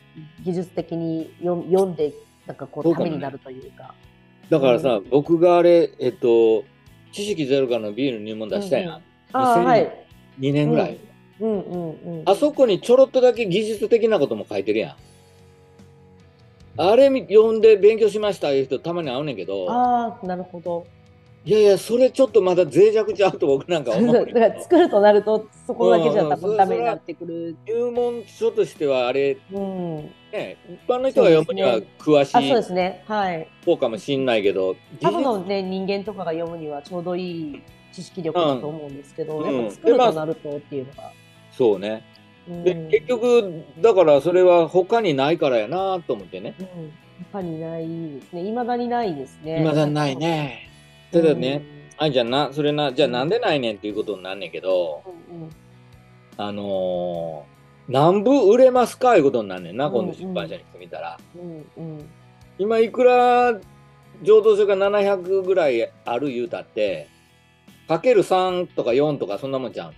[0.45, 2.13] 技術的に読んで
[2.47, 3.95] なんかこうためになるというか。
[4.51, 6.65] だからさ、うん、僕があれ、えっと、
[7.13, 8.93] 知識ゼロからのビール入門出したやん。
[8.95, 11.12] うんうん、2002年ぐらい。
[11.41, 14.97] うんうんうん、あそこにちょろっとだけ技術的なことも書いてるやん。
[16.77, 19.71] あれ読んで勉強しましたいう人たまに会うねんけど。
[19.71, 20.87] ああ、なるほど。
[21.45, 24.15] いやいや、それちょっとまだ脆弱ちゃうと僕なんか思う。
[24.27, 27.57] だから作るとなると、そこだけじゃ多分ダメになってくる。
[27.67, 29.97] 入門書としてはあれ、うん、
[30.33, 33.49] ね、一般の人が読むには詳しい、そうですね、はい。
[33.65, 41.13] そうかもしんないけど、多分のね、人間とかが読むにはちょうどいい知識力だと思うんですけど、うん、やっぱ作るとなるとっていうのが。
[41.63, 42.03] そうね。
[42.65, 46.57] で結局だからそれは他にないからやなと思ってね。
[46.59, 46.93] うん、
[47.31, 48.43] 他にないですね。
[48.43, 49.61] いまだにないですね。
[49.61, 50.69] いまだにないね。
[51.13, 51.63] ただね、
[51.99, 55.51] あいじゃなそれなじゃあなんでないねんっていうことになんねんけど、うんうん、
[56.37, 61.21] あのー、何部売れますかいうことになんねんな、今度出版社に見たら。
[61.37, 62.11] うんうん、
[62.59, 63.53] 今いくら
[64.25, 67.09] 浄土書が700ぐらいある言うたって
[67.87, 69.95] かける3とか4とかそんなもんじゃん。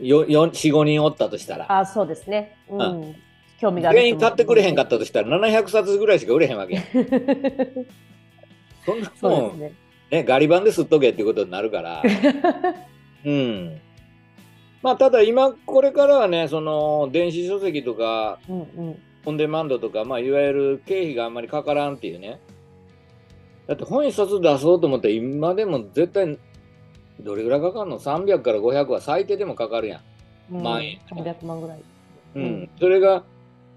[0.00, 1.66] 45人おったとしたら。
[1.68, 2.56] あそうですね。
[2.68, 3.16] うん、うん、
[3.60, 6.84] 興味がある全員買ってくれへんかったとしたら700冊ぐらいしか売れへんわけやん。
[9.20, 9.72] そんなもん、ね、
[10.10, 12.02] ね、ガリ版で吸っとけっていうことになるから。
[13.24, 13.80] うん。
[14.82, 22.40] まあ、ただ今、これからはね、その、電子書籍とか、うんうん、オンデマンドとか、まあ、いわゆる経費があんまりかからんっていうね。
[23.66, 26.38] だって本一冊出そうと思って今でも絶対、
[27.20, 29.98] どれぐらいかかるの ?300 から500は最低でもかかるや
[30.50, 30.54] ん。
[30.54, 30.98] うん、万円。
[31.10, 31.80] 300万ぐらい。
[32.34, 32.70] うん。
[32.78, 33.24] それが、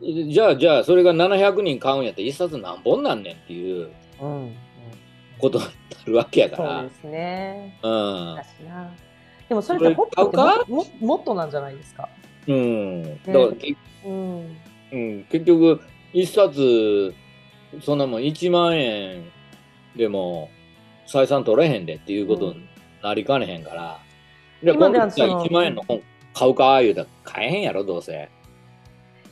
[0.02, 3.90] じゃあ、じゃあ、それが700人買うんやって、一冊何本なんねんっていう。
[4.22, 4.54] うん
[5.40, 5.72] ことにな
[6.06, 6.82] るわけやから。
[6.82, 7.80] そうですね。
[7.82, 8.38] うん。
[9.50, 12.08] でもそれってホップってももっとなんじゃないですか？
[12.46, 13.04] うん。
[13.26, 13.46] だから、
[14.06, 14.58] うん、
[14.92, 15.82] うん、結局
[16.14, 17.16] 一冊
[17.82, 19.32] そんなもん1万円
[19.96, 20.52] でも
[21.08, 22.64] 採算取れへんでっていうことに
[23.04, 24.00] なりかねへんから。
[24.62, 26.02] うん、で今度は1万円の本
[26.34, 28.30] 買うか言うたら買えへんやろどうせ。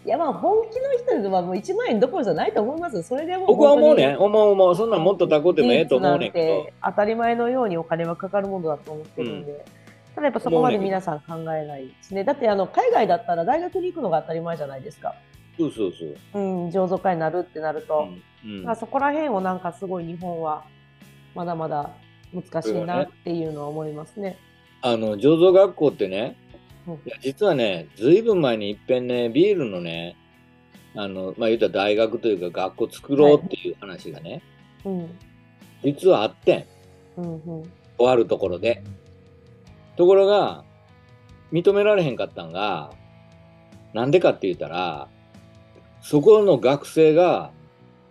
[0.06, 0.80] いやまあ本気
[1.12, 3.04] の人はもう1万円どころじゃないと思います。
[3.04, 6.70] それでも僕は思うね思う思うそんなんもっとたこってもええと思うねんけど。
[6.84, 9.60] 当たり前のようにお金はかかるものだと思ってるんで、うん、
[10.16, 12.24] ただやっぱそこまで皆さん考えないですね。
[12.24, 15.14] だってあの海外だったら大学に行くのが当たり前じゃないですか。
[15.58, 16.16] そうそうそう。
[16.34, 18.08] うん醸造家になるってなると、
[18.46, 20.64] うんうん、そこら辺をなんかすごい日本は
[21.36, 21.92] まだまだ
[22.34, 24.38] 難しいなっていうのは思いますね。
[24.82, 26.38] あの醸造学校ってね
[27.06, 30.16] いや実はね、ずいぶん前にいっぺんね、ビールのね、
[30.96, 34.42] あの、まあ言うたら大学というか学校作ろうっていう話がね、
[34.84, 35.18] はいうん、
[35.84, 36.66] 実はあってん。
[37.18, 38.84] うんうん、とあるところで。
[39.98, 40.64] ところが、
[41.52, 42.92] 認められへんかったんが、
[43.94, 45.10] なんでかって言ったら、
[46.02, 47.52] そこの学生が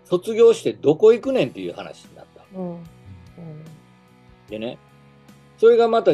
[0.04, 2.44] 卒業してどこ行くねんっていう話になった。
[2.54, 2.70] うん。
[2.70, 2.84] うん、
[4.48, 4.78] でね、
[5.58, 6.12] それがまた、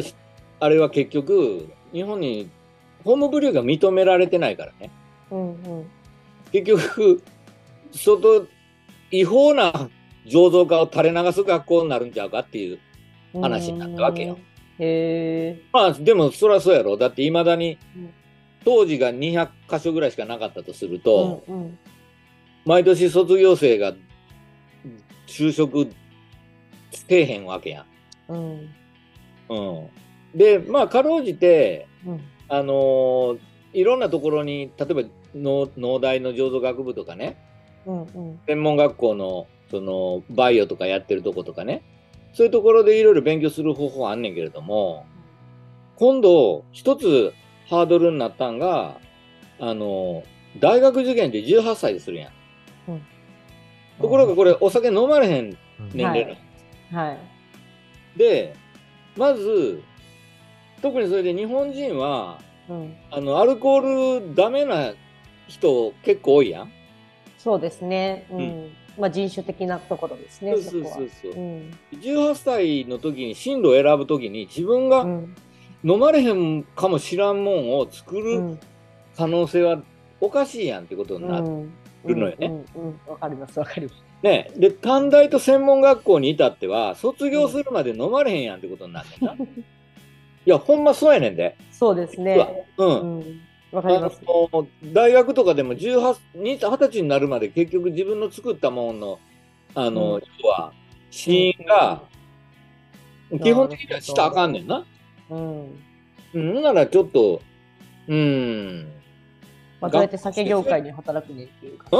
[0.59, 2.49] あれは結局、日本に
[3.03, 4.91] ホームブリューが認められてないからね。
[5.31, 5.85] うんうん、
[6.51, 7.23] 結局、
[7.91, 8.47] 外、
[9.11, 9.89] 違法な
[10.25, 12.79] 醸造家を垂れ流す学校になるんちゃうかっていう
[13.39, 14.37] 話になったわけよ。
[14.79, 16.97] へまあでもそりゃそうやろ。
[16.97, 17.77] だっていまだに
[18.65, 21.79] 当時が200箇所ぐらいしかなかったとすると、うんうん、
[22.65, 23.93] 毎年卒業生が
[25.27, 25.89] 就職
[26.91, 27.85] せえへんわけやん。
[28.29, 28.69] うん。
[29.49, 29.89] うん。
[30.37, 33.39] で、まあ、かろうじて、うん、あのー、
[33.73, 35.03] いろんなところに、例えば
[35.35, 37.37] 農農大の醸造学部とかね、
[37.85, 41.83] うんうん、専門学校のそのバイオとかやってるとことかね、
[42.33, 45.05] そういうところでいろいろ勉強する方法あんねんけれども、
[45.95, 47.33] 今度、一つ
[47.69, 48.99] ハードルになったんが、
[49.59, 50.23] あの、
[50.59, 52.31] 大学受験って18歳でするやん。
[52.91, 53.01] うん、
[54.01, 55.57] ところがこれ、お酒飲まれへん
[55.93, 56.95] 年齢なんです。
[56.95, 57.07] はい。
[57.07, 57.17] はい、
[58.17, 58.55] で、
[59.17, 59.81] まず、
[60.81, 64.93] 特にそれで日本人は、うん、あのアルコールダメな
[65.47, 66.71] 人結構多いやん。
[67.37, 68.27] そうですね。
[68.31, 68.37] うん。
[68.37, 70.51] うん、まあ人種的なところですね。
[70.53, 71.31] そうそうそうそう。
[71.31, 75.05] うん、18歳の時に進路を選ぶ時に自分が
[75.83, 78.57] 飲まれへんかもしらんもんを作る
[79.15, 79.81] 可能性は
[80.19, 82.63] おかしいやんってことになるのよね。
[83.07, 84.03] わかりますわかります。
[84.25, 89.33] ね、で短大と専門学校に至っては卒業するまで飲まれへんやんってことになるねんな。
[89.35, 89.37] い
[90.45, 91.55] やほんまそうやねんで。
[91.71, 92.65] そうですね。
[92.77, 93.41] うん。
[93.71, 94.19] わ、かります。
[94.85, 99.19] 大学とかでも18 20歳になるまで結局自分の作ったものの
[99.75, 100.73] あの、要は
[101.11, 102.01] 死因が、
[103.43, 104.87] 基本的にはしたあかんねんな。
[105.29, 105.79] うん。
[106.33, 107.43] うん、ならちょっと、
[108.07, 108.91] うん。
[109.79, 111.97] まあ、どうやって酒業界に働くねっていうか、ね、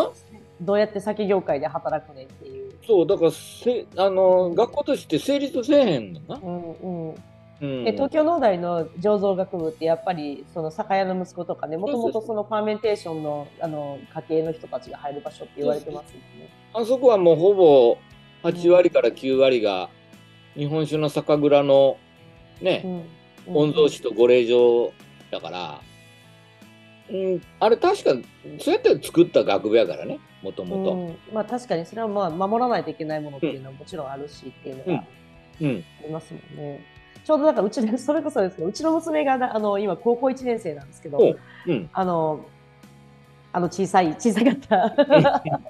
[0.61, 2.73] どうやって酒業界で働くねっていう。
[2.85, 6.39] そう、だからせあの、学校として成立せえへんねんな。
[6.41, 6.71] うん
[7.09, 7.15] うん
[7.61, 16.49] うん、東京農大の醸造学部ってやっぱりその酒屋の息子とかねもともとそのファーメンテーションのあの家系の人たちが入る場所って言われてますよね。
[16.73, 17.97] あそこはもうほぼ
[18.43, 19.89] 8割から9割が
[20.55, 21.97] 日本酒の酒蔵の
[22.61, 23.05] ね、
[23.47, 24.91] 御曹司とご令嬢
[25.31, 25.81] だから、
[27.09, 28.11] うん、あれ確か
[28.59, 31.33] そうやって作った学部やからねもともと。
[31.33, 35.05] まあ確かにそれはまあ守らないといけないものっていうのはもちろんあるしっていうのがあ
[35.61, 36.85] りますもんね。
[37.23, 41.35] ちょうどなんかうちでそれこそですけどうちの娘があの今高校1年生なんですけど、
[41.67, 42.45] うん、あの
[43.51, 44.95] あの小さい小さかった。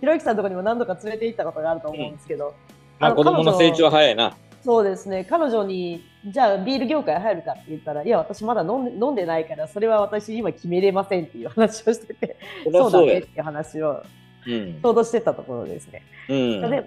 [0.00, 2.54] ひろゆきさんのところにも何度か連れて行ったことがあると思うんですけど、
[3.00, 5.24] うん、あ子供の成長は早いなそうですね。
[5.24, 12.36] 彼女にじゃあビール業界入るかって言ったらいや私まだ飲んで飲んでないからそれは私今決めれませんっていう話をしてて
[12.70, 14.04] そうだねっていう話を
[14.44, 16.02] ちょうどしてたところですね。
[16.28, 16.86] うん、で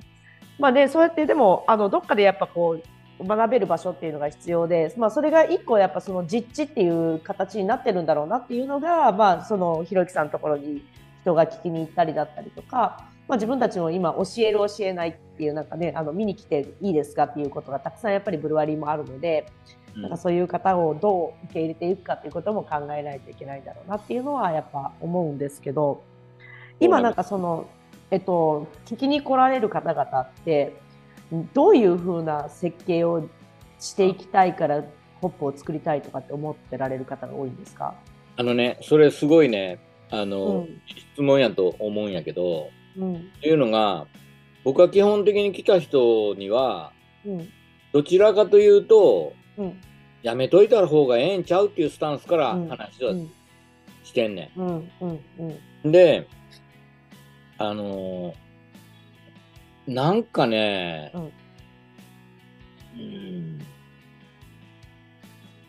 [0.57, 2.79] まあね、そうやってでもあのどっかでやっぱこ
[3.19, 10.81] う学べる場所っていうのが必要で、まあ、それが一個やっぱその実地っていう形になってるんだろうなっていうのが、まあ、そのひろゆきさんのところに
[11.21, 19.47] 人が聞きに行ったりだったりとか、まあ、自分たちも今教える教えないっていうなんかねあの見に来ていいですかっていうことがたくさんやっぱりブルワリーもあるので、
[19.95, 26.03] うん、なんかそういう方をどう受け入れていくかっていうことも考えないといけないんだろうなっていうのはやっぱ思うんですけど
[26.79, 27.67] 今なんかその、
[28.11, 30.75] えっと、聞きに来られる方々って
[31.53, 33.27] どういうふうな設計を
[33.79, 34.83] していきたいから
[35.21, 37.95] ホップを作りたいとかって思ってられる方が多いんですか？
[38.37, 39.79] あのねそれすごいね
[40.11, 44.07] あの、うん、質問やと思うんやけどうん、っていうのが
[44.63, 46.91] 僕は基本的に来た人には、
[47.25, 47.49] うん、
[47.93, 49.81] どちらかというと、うん、
[50.23, 53.13] やめといた方がええんちゃうっていうスタンスから話は
[54.03, 54.51] してんね
[55.83, 55.91] ん。
[55.91, 56.27] で
[57.57, 61.11] あのー、なんかね、
[62.95, 63.61] うん、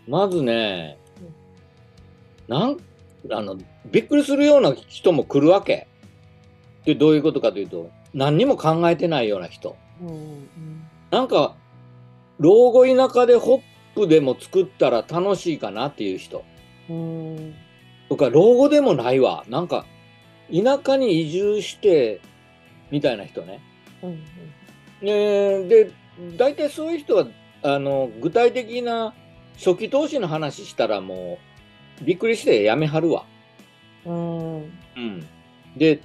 [0.08, 0.98] まずね、
[2.48, 2.76] なん
[3.30, 3.56] あの
[3.90, 5.86] びっくりするような人も来るわけ。
[6.86, 10.46] でどういうことかというと何にも考えてないような人、うんうん、
[11.10, 11.56] なんか
[12.38, 13.62] 老後田舎でホッ
[13.94, 16.44] プでも作ったら楽しいかなっていう人、
[16.88, 17.54] うん、
[18.08, 19.44] とか老後でもないわ。
[19.48, 19.84] なんか
[20.52, 22.20] 田舎に移住して
[22.90, 23.60] みたいな人ね。
[24.02, 24.10] うん。
[25.02, 25.90] うん、で
[26.36, 27.26] 大体そういう人は
[27.62, 29.12] あの具体的な
[29.56, 31.38] 初期投資の話したらも
[32.00, 33.24] うびっくりしてやめはるわ。
[34.04, 34.60] うん、う
[35.00, 35.26] ん、
[35.76, 36.00] で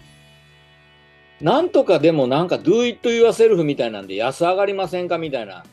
[1.41, 5.63] なんとかでもなんか do it yourself みたいなんで安上がりませんかみたいな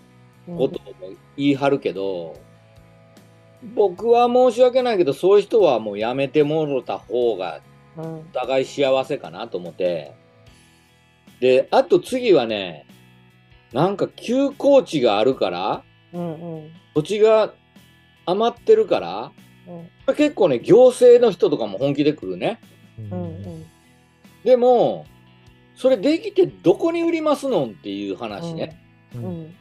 [0.47, 0.95] ことを
[1.37, 2.41] 言い張るけど、
[3.63, 7.61] うん、僕は申し訳ないけどそういう人はもうやめてもろた方が
[7.97, 10.15] お互い幸せかなと思って、
[11.41, 12.87] であと次はね
[13.73, 17.53] なんか休耕地があるから、うんうん、土地が
[18.25, 19.33] 余ってるから、
[20.07, 22.61] うん、結構ね行政の人とかも本気で来るね。
[22.99, 23.67] うんうん、
[24.45, 25.07] でも
[25.79, 28.83] それできてどこに売りますのんっていう話ね。
[29.15, 29.55] うん。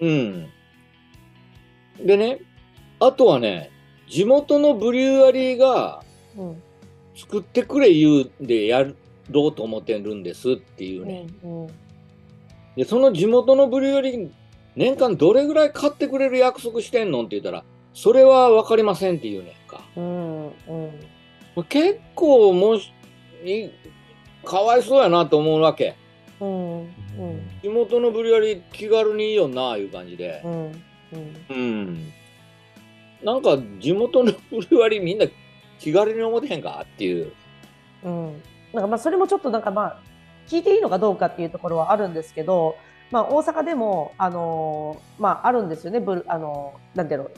[0.00, 0.48] うん。
[2.04, 2.40] でね、
[2.98, 3.70] あとはね、
[4.08, 6.02] 地元のブリュワリーが
[7.14, 8.84] 作ってくれ言うんでや
[9.30, 11.28] ろうと思ってるんですっていうね。
[11.44, 11.72] うんうん、
[12.74, 14.30] でその地元のブリュワリー
[14.74, 17.62] 年間どれぐらい買ってくれる約束してんのって言ったら
[17.94, 19.84] それは分かりませんって言うねんか。
[19.94, 20.50] うんう
[21.60, 22.92] ん、結構もし
[24.48, 25.94] かわいそうやなと思うわけ。
[26.40, 26.80] うん。
[26.80, 26.90] うん、
[27.62, 30.40] 地元のブリュワリー気軽にいいよないう感じで。
[30.42, 30.82] うん、
[31.50, 32.12] うん、
[33.22, 35.26] なんか地元のブリュワリーみんな
[35.78, 37.32] 気軽に思ってへんかっていう。
[38.04, 40.00] うん、なんかまあそれもちょっとなんかまあ
[40.46, 42.76] 聞いていいのかどうかっていうところはあるんですけど、
[43.10, 47.30] まあ、大阪でも、あのまあ、あるんですよね、ブあのなんだろう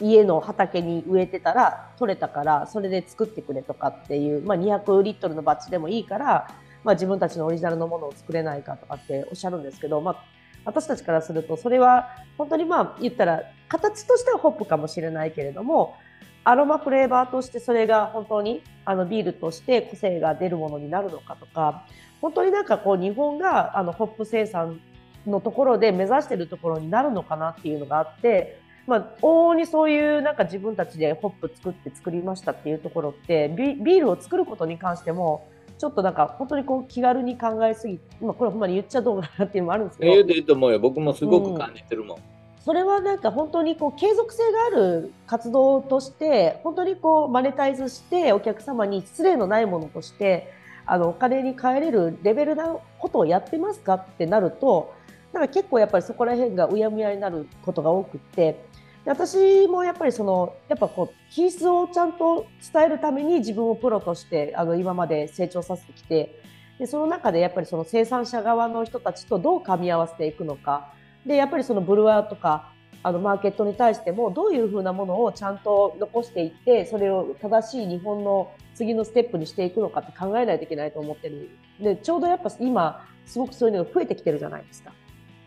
[0.00, 6.48] 家の畑に植えてたら取れたからそれで作ってくれとかっていう、まあ、200リットルのバッジでもいいから、
[6.84, 10.24] まあ、自分たちのオリジナルのものを作れないかとかっておっしゃるんですけど、まあ、
[10.64, 12.08] 私たちからするとそれは
[12.38, 15.96] 本当にまあ言ったら形としてはホップかもしれないけれども
[16.44, 21.86] アロマフレーバーとしてそれが本当にあのビールとして個性が出るものになるのかとか
[22.20, 24.80] 本当になんかこう日本があのホップ生産
[25.26, 28.59] のところで目指しているところになるのかなっていうのがあって
[28.90, 35.46] まあ、往々にそういうなんか自分たちでホップ作って作りましたっていうところってビールを作ることに関しても
[35.78, 40.10] ちょっとなんか本当にこう気軽に考えすぎまあ、これほんまに言っちゃどうかなっていうのもあるんですけど。
[40.10, 40.80] 言うといいと思うよ。
[40.80, 42.22] 僕もすごく感じてるもん、うん、
[42.64, 50.52] それはなんか本当にこう継続性がある活動として本当にこうマネタイズしてお客様に失礼のないものとして
[50.84, 54.92] あのお金に換えれるレベルなことをやってますかってなると
[55.32, 58.64] なんか結構やっぱりそこら辺がうやむやになることが多くって
[59.04, 66.42] 私もやっぱりそのやっぱこう品質をちゃんと伝えるために自分をプロとしてあの今まで成長させてきて
[66.78, 70.92] でその中でやっぱりその生産者側の人たちとどう噛み合わせていくのか。
[71.26, 81.50] でやっぱりそのブルワーとかあのマーケットに対してもどういうふうなものをちゃんと残していってそれを正しい日本の次のステップにしていくのかって考えないといけないと思ってる。
[81.80, 84.92] でちょうどやっぱ今すごくそういうのが増えてきてるじゃないですか。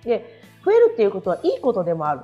[0.04, 2.22] で増えるっていうことはいいことでもある。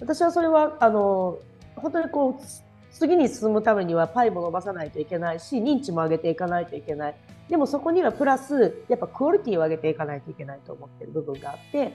[0.00, 1.38] 私はそれはあの
[1.76, 2.44] 本当にこう
[2.92, 7.14] 次に進むためにはパイも伸ばさないといけないし認知も上げていかないといけない。
[7.48, 11.92] でもそこにはプラスやっぱクオリティを上げていかないといけないと思ってる部分があって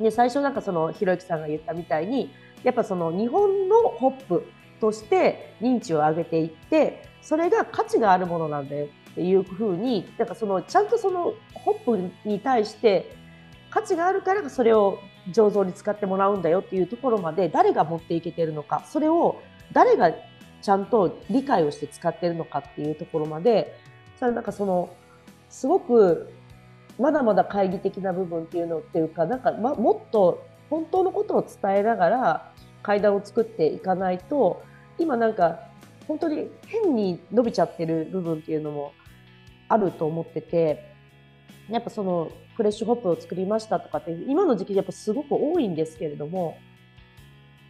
[0.00, 2.30] で最初なんかそのひろゆきさんが言ったみたいに
[2.62, 4.46] やっぱその日本のホップ
[4.80, 13.14] として認知を上げていってそれが価値があるものなんだよっていうふうになんかそのちゃんとそのホップに対して
[13.70, 14.98] 価値があるからそれを
[15.30, 19.40] 醸造に使ってもらうんだよっていうところまで誰が持っていけてるのかそれを
[19.72, 20.12] 誰が
[20.62, 23.78] ちゃんと理解をして使ってるのかっていうところまで
[24.18, 24.94] それなんかその
[25.48, 26.32] すごく
[26.98, 34.62] まだまだ懐疑的な部分っていうのっていうかなんか、ま、もっと本当のことを伝えながら階段を作っていかないと
[34.98, 35.60] 今なんか
[36.06, 38.92] 本当に変に伸びちゃってる部分っていうのも
[39.68, 40.93] あると思ってて
[41.70, 46.58] やっぱそのフレッシュホップを作りましたとかって今の時期やっぱすごく多いんですけれども、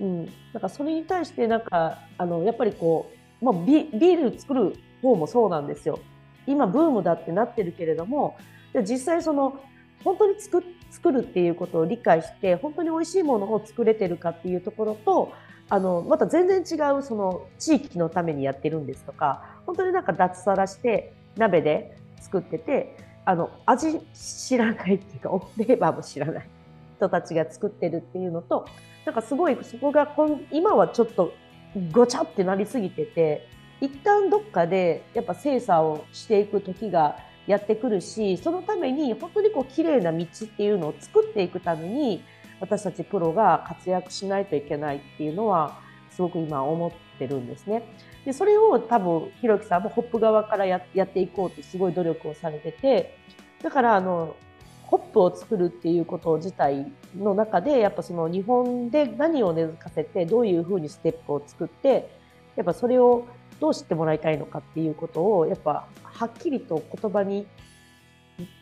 [0.01, 6.01] うん、なんかそれに対してなんかあのやっぱりこう、まあ、ビール作る方もそうなんですよ。
[6.47, 8.37] 今ブームだってなってるけれども
[8.83, 9.61] 実際その
[10.03, 15.33] 本当に作作るっていうことを理解して本当に美味しいものを作れてるかっていうところと
[15.69, 26.49] あのまた全然違うその地域のためにやってるんですとか本当になんか脱サラして鍋で作っててあの味知らないっていうかフレーバーも知らない
[26.97, 28.67] 人たちが作ってるっていうのと
[29.05, 30.09] なんかすごいそこが
[30.51, 31.33] 今はちょっと
[31.93, 33.49] ごちゃってなりすぎてて
[33.81, 42.25] 一旦どっかでやっぱ精査をしていく時がやってくるしそのために本当にこう綺麗な道っていうのを作っていくために
[42.61, 45.79] 私たちプロが活躍しないといけないっていうのは
[46.11, 47.83] すごく今思っってるんですね。
[48.25, 53.19] でそれを多分ひろきさんもホップ側からやっていこうってすごい努力をされてて
[53.63, 54.35] だからあの
[54.83, 62.09] ホップを作るっていうこと自体の中でやっぱその日本で何を根付かせてどういうふうにステップを作って
[62.57, 63.27] やっぱそれを
[63.61, 67.47] どう知ってもらいたいのかっていうことをやっぱはっきりと言葉に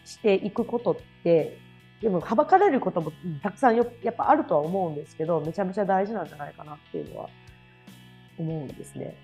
[0.05, 1.59] していくことって
[2.01, 3.12] でもはばかれることも
[3.43, 7.29] たくさんやっぱあるとは思うんですけどめちゃめちゃ大事なんじゃないかなっていうのは
[8.43, 9.16] 思うんですね。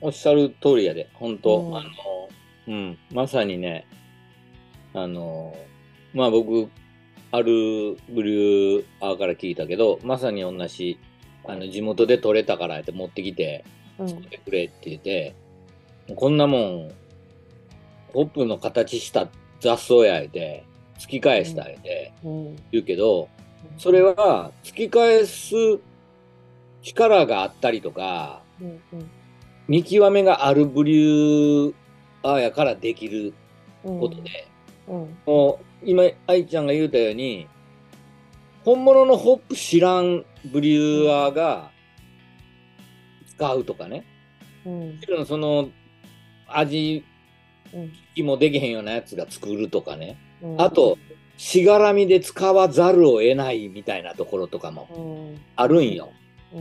[0.00, 1.88] おっしゃる通りやで、本当、うん、あの、
[2.68, 3.86] うん、まさにね、
[4.94, 5.56] あの、
[6.14, 6.70] まあ僕、
[7.30, 10.98] あるブリューアーから聞いたけど、まさに同じ、
[11.44, 13.64] あの、地元で取れたからって持ってきて、
[13.98, 15.34] 作ってくれって言って、
[16.08, 16.92] うん、こんなもん、
[18.12, 19.28] ホップの形した
[19.60, 20.64] 雑草やいて、
[20.98, 22.12] 突き返したいて、
[22.70, 23.28] 言うけど、
[23.78, 25.54] それは突き返す
[26.82, 29.10] 力があったりとか、うんうん。
[29.68, 31.74] 見極めがあるブリュー
[32.22, 33.34] アーやからできる
[33.82, 34.48] ことで、
[34.88, 37.46] うん、もう今愛ちゃんが言うたように
[38.64, 41.70] 本物のホップ知らんブリュワーが
[43.26, 44.04] 使うとかね、
[44.64, 45.68] うん、その
[46.48, 47.04] 味
[48.14, 50.96] 気もできへんようなやつが作るとかね、うん、あと
[51.36, 56.10] しがらみで使わざるを得ないみたいなところとかもあるんよ。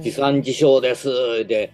[0.01, 1.07] 地産地消です。
[1.45, 1.71] で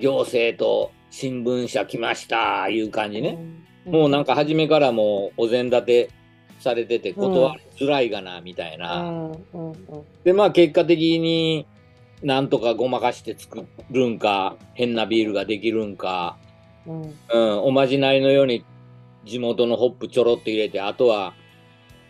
[0.00, 3.38] 行政と新聞社来ましたいう感じね、
[3.86, 6.10] もうなんか初めからもうお膳立て
[6.60, 9.30] されてて断りづらいがなみたいな、
[10.24, 11.66] でまあ結果的に
[12.22, 16.36] なんとかごまかして作るんか変なビールができるんか、
[16.86, 18.64] うん、うん、おまじないのように
[19.24, 21.34] 地元のホップちょろっと入れてあとは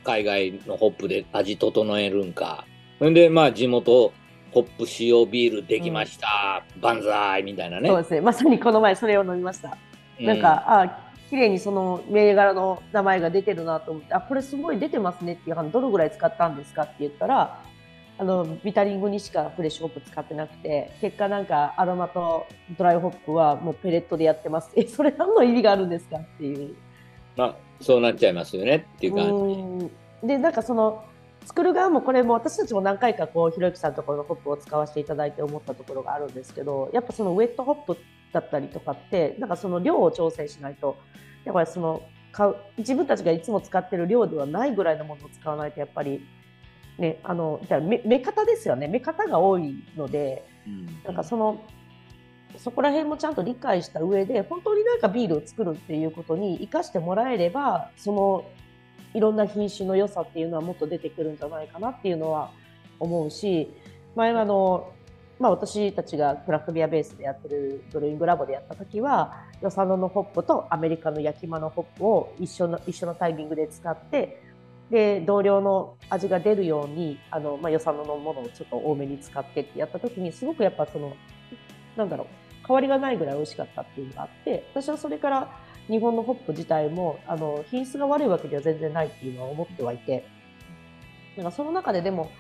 [0.05, 2.65] 海外のホップで味整えるんか。
[3.05, 4.13] んでまあ地元
[4.53, 7.89] ホップ使用ビールできました、うん、万歳みたいなね。
[7.89, 8.21] そうですね。
[8.21, 9.77] まさにこの前それを飲みました、
[10.19, 17.63] うん、なんかあ綺麗にその銘柄の名前が出てるなと思ってあこれすごい出てますねっていうどのぐらい使ったんですかって言ったら
[18.21, 22.47] あのビタリングにしかフレッシュホップ使ってなくて結果なんかアロマと
[22.77, 24.71] ドライホップはもうペレットでやってます。
[24.75, 26.75] えそれ何の意味があるんですかっていう。
[27.37, 29.91] まあそうなっちゃいますよねっていう感
[30.23, 30.27] じ。
[30.27, 31.05] でなんかその
[31.45, 37.97] 作る側もこれも私たちも何回かこうひろゆきさんのところのホップを使わせていただいて思ったところがあるんですけどやっぱそのウェットホップ
[38.33, 40.97] だったりとかってなんかその量を調整しないと
[41.45, 46.27] だからその買う自分たちがいつも使ってる量ではないぐらいのものを使わないとやっぱり
[46.99, 48.89] ね、あの目目方ですよね。
[48.89, 51.63] 目方が多いので、うん、なんかその
[52.57, 58.45] そこら辺もちゃんと理解した上で本当になんかビールを作るっていうことに生かしてもらえればその
[59.15, 62.51] いろんな品種の良さっていうのはもっと出てくるんじゃないかなっていうのは
[63.01, 63.71] 思うし
[64.15, 64.93] 前あの、
[65.39, 74.43] まあ、私たちがクラフトビアベースでやってるドルイングラボでやった時は与謝野のホップとアメリカの焼き間のホップを一緒の一緒のタイミングで使って
[74.91, 81.15] で同量の味が出るようにあの、まあ、与謝野のものをちょっと多めに使ってってやった時にすごくやっぱその
[81.97, 82.27] なんだろう
[82.67, 85.51] 変わりがないぐらい美味しかったっていうのがあって私はそれから
[85.89, 90.25] 日本のホップ自体もあの品質が悪いわけでは全然ないっていうのは思ってはいて。
[91.39, 92.31] なんかその中ででも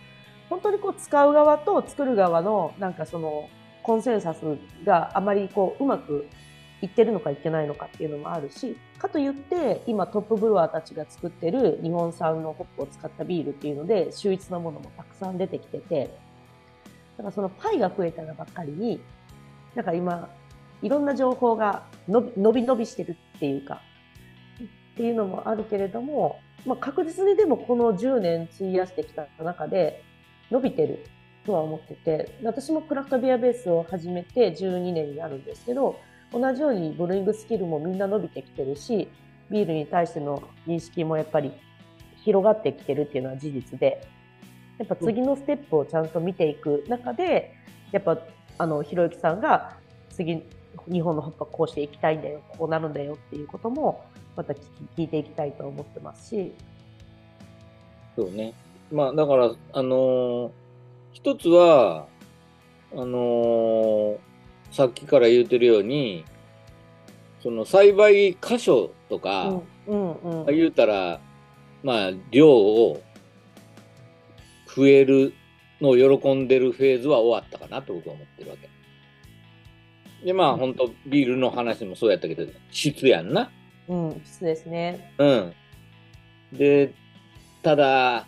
[0.51, 3.49] 本当にこう使う側と作る側のなんかその
[3.83, 4.41] コンセンサス
[4.85, 6.27] があまりこううまく
[6.83, 16.11] いってるのかいってないのかっていうのもあるしかといって今トップブルワーたちが作ってる日本産のホップを使ったビールっていうので秀逸なものもたくさん出てきてて
[17.17, 19.01] だからそのパイが増えたらばっかりに
[19.75, 20.29] なんか今
[20.83, 23.81] いろんな情報が伸び伸び伸びしてるっていうか
[24.95, 30.03] っていうのもあるけれども、まあ、確実にでもこの10年費やしてきた中で
[30.51, 31.07] 伸びてる
[31.47, 36.01] とは思ってて私もクラフトビアベースを始めて12年になるんですけど
[36.33, 39.09] 同じようにブルーイングスキルもみんな伸びてきてるし
[39.51, 41.53] ビールに対しての認識もやっぱり
[42.25, 44.07] 広がってきてるっていうのは事実で
[44.79, 47.55] やっぱ次のステップをちゃんと見ていく中で
[47.93, 48.19] やっぱ
[48.59, 49.77] あのひろゆきさんが
[50.11, 50.45] 次
[50.87, 54.05] 日本のホップはこうしていきたいんだよこうなるんだよっていうことも
[54.37, 54.59] また聞
[55.05, 56.53] いていきたいと思ってますし。
[58.17, 58.55] そうね。
[58.91, 60.51] まあだからあのー、
[61.13, 62.07] 一つは
[62.93, 64.29] あのー
[64.71, 66.25] さっきから言うてるように
[67.43, 71.21] その栽培箇所とか、うんうんうん、言うたら
[71.83, 73.01] まあ量を
[74.75, 75.33] 増える
[75.81, 78.69] のを喜んでるフェーズは終わったかなと僕は思ってるわけ。
[80.25, 83.51] でまあ、うん、本当ビールの話もそうやったけど質やんな。
[83.89, 85.15] うん、質ですね。
[85.19, 85.53] うん。
[86.53, 86.93] で
[87.63, 88.27] ただ、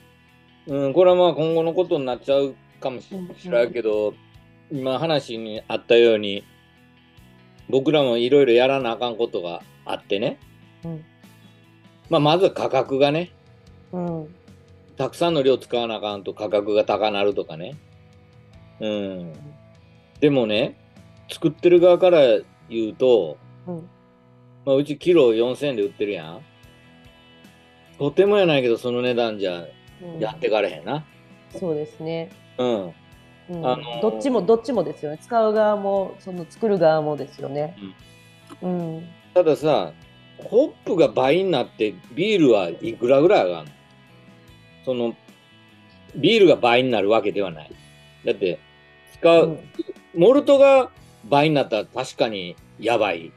[0.66, 3.08] うん、これはまあ今後のことになっちゃうかもし
[3.44, 4.30] れないけど、うんうん
[4.72, 6.44] 今話にあったように
[7.68, 10.38] 僕らもいろいろやらなあかんことがあってね、
[10.84, 11.04] うん、
[12.08, 13.32] まあ、まずは価格がね、
[13.90, 14.34] うん、
[14.96, 17.76] たくさんの量使わなあかんと価格が高なるとかね、
[18.78, 19.32] うん、
[20.20, 20.76] でもね
[21.30, 22.20] 作ってる側から
[22.68, 23.88] 言うと、うん、
[24.64, 26.40] まあ、うちキロ4000円で売ってるやん。
[27.98, 29.66] とてもやないけどその値段じゃ
[30.18, 31.04] やってかれへんな、
[31.58, 32.30] そうですね。
[32.58, 32.94] うん。
[33.64, 35.18] あのどっちもどっちもですよね。
[35.20, 37.76] 使う側もその作る側もですよね、
[38.62, 39.92] うん、うん、たださ
[40.38, 43.72] ホップが倍になってビールはいくらぐらい上がるの？
[44.84, 45.16] その
[46.14, 47.72] ビールが倍になるわけではない。
[48.24, 48.60] だって
[49.14, 49.60] 使う、うん、
[50.14, 50.90] モルトが
[51.28, 53.32] 倍になったら確かにやばい。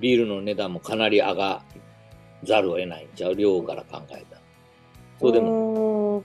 [0.00, 1.62] ビールの値段もかなり上が
[2.44, 3.06] ざるを得ない。
[3.06, 4.40] んちゃう量から考えた
[5.20, 6.24] そうでも。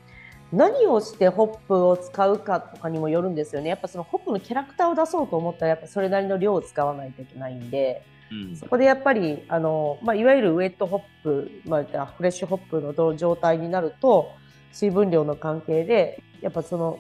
[0.52, 3.70] 何をしてホップを使うかとかにもよるんですよね。
[3.70, 14.32] やっぱそのホップのキャラクターを出そうと思ったらやっぱそれなりの量を使わないといけないんで、うん、そこでやっぱりあの、まあ、いわゆるウェットホップ、まあ、フレッシュホップの状態になると
[14.72, 17.00] 水分量の関係でやっぱその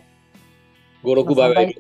[1.04, 1.72] 56倍は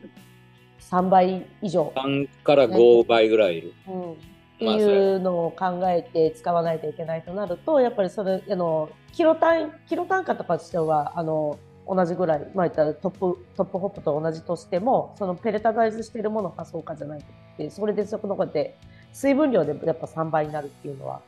[0.93, 1.91] 3倍以上。
[1.95, 3.57] 3から5倍ぐらい。
[3.57, 4.11] いる、うん
[4.55, 17.23] っていうのを考えて使わないといけないとなるとやっぱりそれあのキロ単キロ単価とかとしてはあの同じぐらい、まあ、言ったらトップトップホップと同じとしてもそのペレタダイズしているものかそうかじゃないっ
[17.57, 18.77] てそれでそこのこうやって
[19.11, 21.19] 水分量でやっぱ3倍になるっていうのは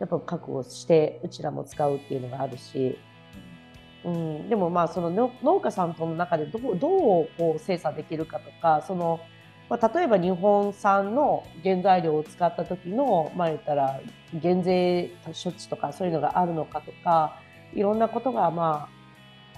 [0.00, 2.98] やっぱ覚悟してうちらも使うっていうのがあるし、
[4.06, 5.10] うん、でもまあその
[5.42, 9.20] 農家さんとの中でどうどうこう精査できるかとかその、
[9.68, 14.00] まあ、例えば日本産の原材料を使った時のまあ言ったら
[14.32, 17.40] 減税処置とかそういうのがあるのかとか
[17.74, 18.96] いろんなことがまあ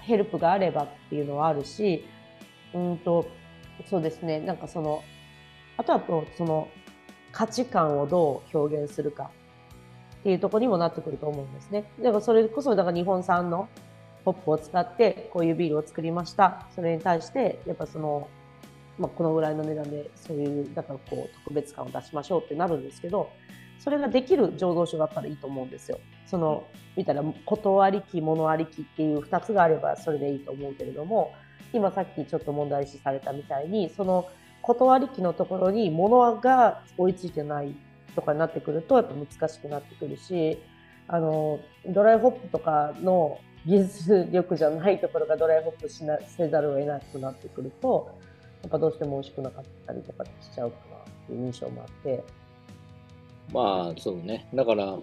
[0.09, 2.03] ヘルプがあればっていうのはあるし、
[2.73, 3.27] うんと、
[3.85, 5.03] そうですね、なんかその、
[5.77, 6.03] あとは
[6.35, 6.67] その
[7.31, 9.29] 価値観をどう表現するか
[10.21, 11.91] っていうとこにもなってくると思うんですね。
[11.99, 13.69] だからそれこそ、だから日本産の
[14.25, 16.67] ホップを使ってこういうビールを作りました。
[16.75, 18.27] それに対して、やっぱその、
[18.97, 23.29] まあ、このぐらいの値段でそういう、だからこう特別感を出しましょうってなるんですけど、
[23.79, 25.99] それができる醸造所だったらいいと思うんですよ。
[26.25, 31.33] その見たらことありきものありきっていう2つがあればそれでいいと思うけれども
[31.73, 34.27] 今さっきちょっと問題視されたみたいにその
[34.61, 37.73] ことありきのところにものが追いついてない
[38.15, 40.59] とかになってくるとやっぱ難しくなってくるし
[41.07, 48.17] あのドライホップとかの技術力じゃないところがドライホップしなせざるを得なくなってくると
[48.61, 52.23] やっぱどうしても美味しくなかったりとかしちゃうかなっていう印象もあって。
[53.53, 54.47] まあそうね。
[54.53, 55.01] だから、ま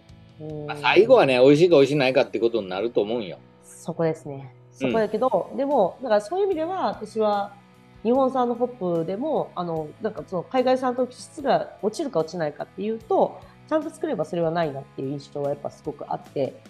[0.75, 3.39] あ、最後はね美味しいか美味しないかってことになると思うんよ。
[3.65, 4.53] そこですね。
[4.73, 7.55] そこだけど、うん、でもだからそういう意味では私は
[8.03, 16.61] 日本産のホップでもあのなんかその海外産と質が落ちるか落ちないかっていうとちゃんと作ればそれはないなっていう印象はやっぱすごくあって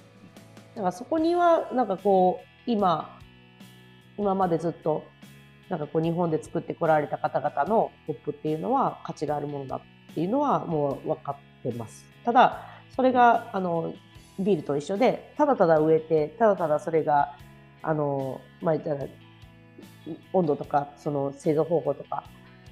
[0.76, 3.18] だからそこにはなんかこう今
[4.18, 5.04] 今までずっと
[5.70, 12.04] なんかこう日本で作ってこられた方々のホップっていうのは価値があるものだっていうのはもう分かってます。
[12.24, 13.94] ただそれがあの
[14.38, 17.36] ビールと一緒でただただ植えてただただそれが
[17.82, 18.76] あのまあ
[20.34, 22.24] 温度とかその製造方法とか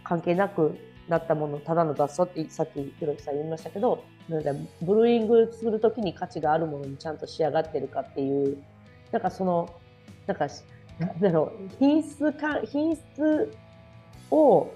[0.03, 0.77] 関係なく
[1.09, 4.37] なったものただの雑草ってさっきひろきさん言いましたけどブ
[4.95, 8.57] ルーイングする時に価値があるものにちゃんと仕上がってるかっていう
[9.13, 9.69] なんかその
[10.27, 10.47] なんか
[10.99, 13.53] なんだろう品質か品質
[14.31, 14.71] を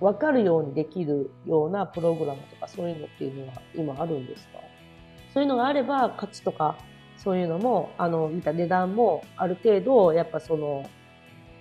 [0.00, 4.60] 分かるようにできるようなプログラムとかそういうのっていうのは今あるんですか？
[5.34, 6.78] そういうのがあれば価値とか
[7.18, 10.88] そういうのもあの見た値段もある程度やっぱその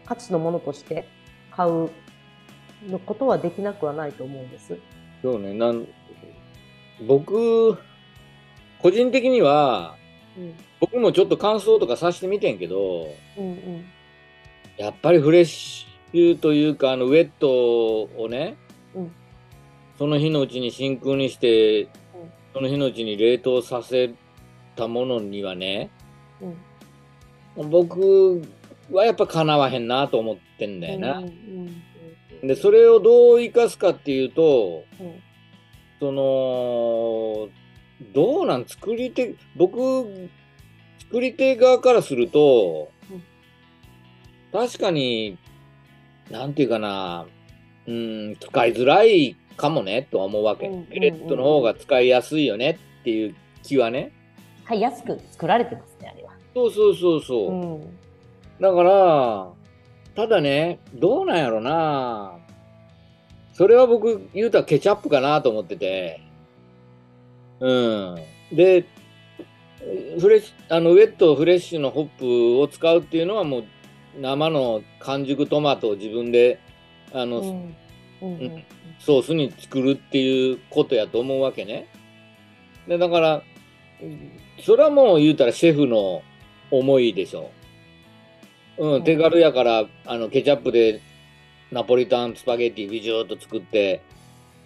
[0.05, 1.05] 価値のものとして
[1.51, 1.89] 買う
[2.87, 4.77] のことはできなくはないと思うんです。
[5.21, 5.53] そうね。
[5.53, 5.87] なん
[7.07, 7.77] 僕
[8.81, 9.95] 個人的には、
[10.37, 13.07] うん、僕もちょっと感想とかさしてみてんけど、
[13.37, 13.85] うんうん、
[14.77, 18.57] やっぱりフレッシいうというかあのウェットをね、
[18.95, 19.11] うん、
[19.97, 21.89] その日のうちに真空にして、うん、
[22.53, 24.11] その日のうちに冷凍させ
[24.75, 25.91] たものにはね、
[27.55, 28.41] うん、僕
[28.91, 31.23] はやっぱかなわへんなと思ってんだよな。
[32.41, 34.85] でそれをどう生かすかっていうと、
[35.99, 37.49] その
[38.13, 40.29] どうなん作り手僕
[40.99, 42.91] 作り手側からすると、
[44.53, 45.37] 確かに
[46.31, 47.25] なんていうかな、
[47.87, 50.69] うん、使いづらいかもねとは思うわけ。
[50.89, 54.13] ペレットの方が使いやすいよねっていう気はね。
[54.63, 56.31] はい、安く作られてますね、あれは。
[56.53, 57.51] そうそうそうそう。
[57.51, 57.97] うん、
[58.61, 59.51] だから、
[60.19, 62.33] ただね、どうなんやろな。
[63.53, 66.19] それは僕、言うたらケチャップかなと思ってて。
[67.61, 68.15] うん。
[68.51, 68.83] で、
[70.19, 73.63] フレッシュ、あの、ウェットフレッシュのホップを使うっていうのはもう
[74.19, 76.59] 生の完熟トマトを自分で
[77.13, 77.75] あの、うん
[78.21, 78.63] うんうん、
[78.99, 81.87] ソースに作るっていうことやと思うわけね。
[82.89, 83.43] でだから
[84.65, 86.23] それはもう言うたらシェフの
[86.71, 87.51] 思いでしょ。
[88.79, 91.01] うん、手軽やからあのケチャップで
[91.69, 94.01] ナポリタンスパゲッティビジューっと作って、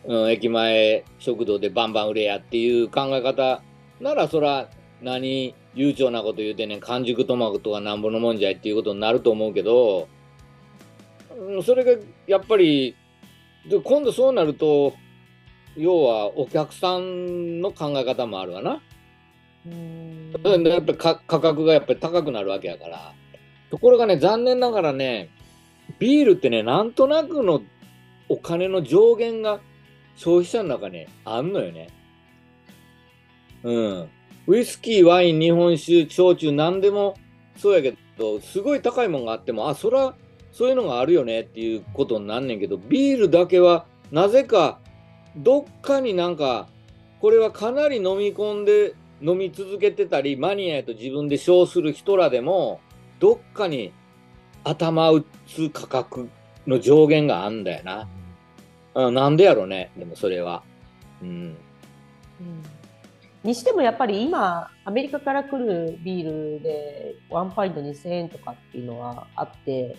[0.05, 3.63] うん、駅前食堂でバンバン売れやっていう考え方
[3.99, 4.69] ならそら
[5.01, 10.07] 何悠長なこと言うてね完熟トマトはなんぼのもんじゃいっていうことになると思うけど
[11.65, 12.95] それがやっぱり
[13.83, 14.93] 今度そうなると
[15.75, 18.81] 要はお客さんの考え方もあるわな。
[19.65, 20.31] うん。
[20.67, 23.13] やっぱ価格がやっぱり高くなるわけやから
[23.73, 25.31] ところがね残念ながらね
[25.97, 27.63] ビールってねなんとなくの
[28.29, 29.61] お金の上限が
[30.15, 31.89] 消費者の中にあんのよね。
[33.63, 34.09] うん。
[34.45, 37.15] ウイスキー、ワイン、日本酒、焼酎、何でも
[37.57, 40.13] そうやけど、すごい高いもんがあっても、あ、そら、
[40.51, 44.77] そういうのがあるよねっていうことになんねんけど、ビールだけは、なぜか、
[45.35, 46.67] どっかになんか、
[47.21, 52.79] これはかなり飲み込んで、飲み続けてたり、マニアやと自分で称する人らでも、
[53.23, 53.93] どっかに
[54.65, 56.27] 頭打つ価格
[56.67, 58.09] の上限があんだよな。
[58.95, 60.61] うん、なんでやろうね、でもそれは。
[61.21, 61.29] うん。
[61.29, 61.55] うん
[63.45, 69.97] にしてもやっぱり今アメリカから来るビールでワンパイント2000円とかっていうのはあって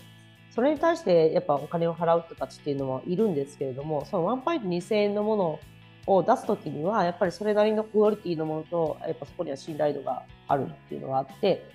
[0.54, 5.60] それに対してやっぱお金を払う人たちっていうのはいるんですけれどもそのワンパイント2000円のもの
[6.06, 11.73] を出す時にはやっぱりそれなりのクオリティのものとやっぱそこには信頼度があるっていうのがあって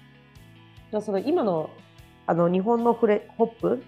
[0.92, 1.70] じゃその今の
[2.26, 3.84] あの日本のフレホップ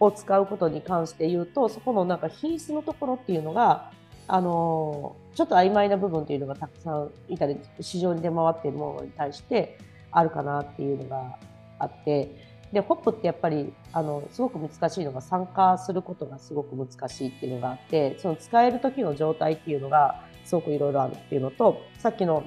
[0.00, 3.92] を使うことに関して言うとそこのなんか品質のところっていうのが
[4.26, 9.78] あのちょっと曖昧な部分というのがたくさんいたり市場に出回っているものに対して
[10.10, 11.38] あるかなっていうのが
[11.78, 12.30] あって
[12.72, 22.44] でホップってやっぱりあのすごく難しいのが酸化することがすごく難しいっていうのがあってその使える時の状態っていうのがすごくいろいろあるっていうのとさっきの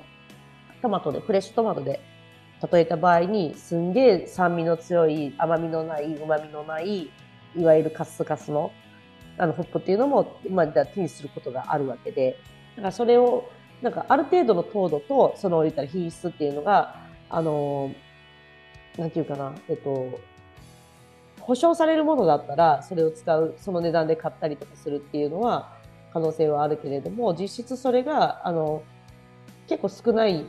[0.82, 2.02] トマトでフレッシュトマトで
[2.72, 7.10] 例えた場合にすんげえ酸味の強い甘みのないうまみのない
[7.56, 8.72] いわゆるカスカスの
[9.38, 12.40] あのホップっていうのも、まあ、手にすることがあるわけで。
[12.76, 13.50] だからそれを
[13.82, 16.96] なんかある程度の糖度とその言ったら品質っていうのが
[17.30, 17.92] あの
[18.98, 20.20] なんていうかなえっと
[21.42, 25.76] 保証されるものだったらそれを使うその値段で買ったりとかするっていうのは
[26.12, 28.84] 可能性はあるけれども実質それがあの
[29.68, 30.46] 結構少ない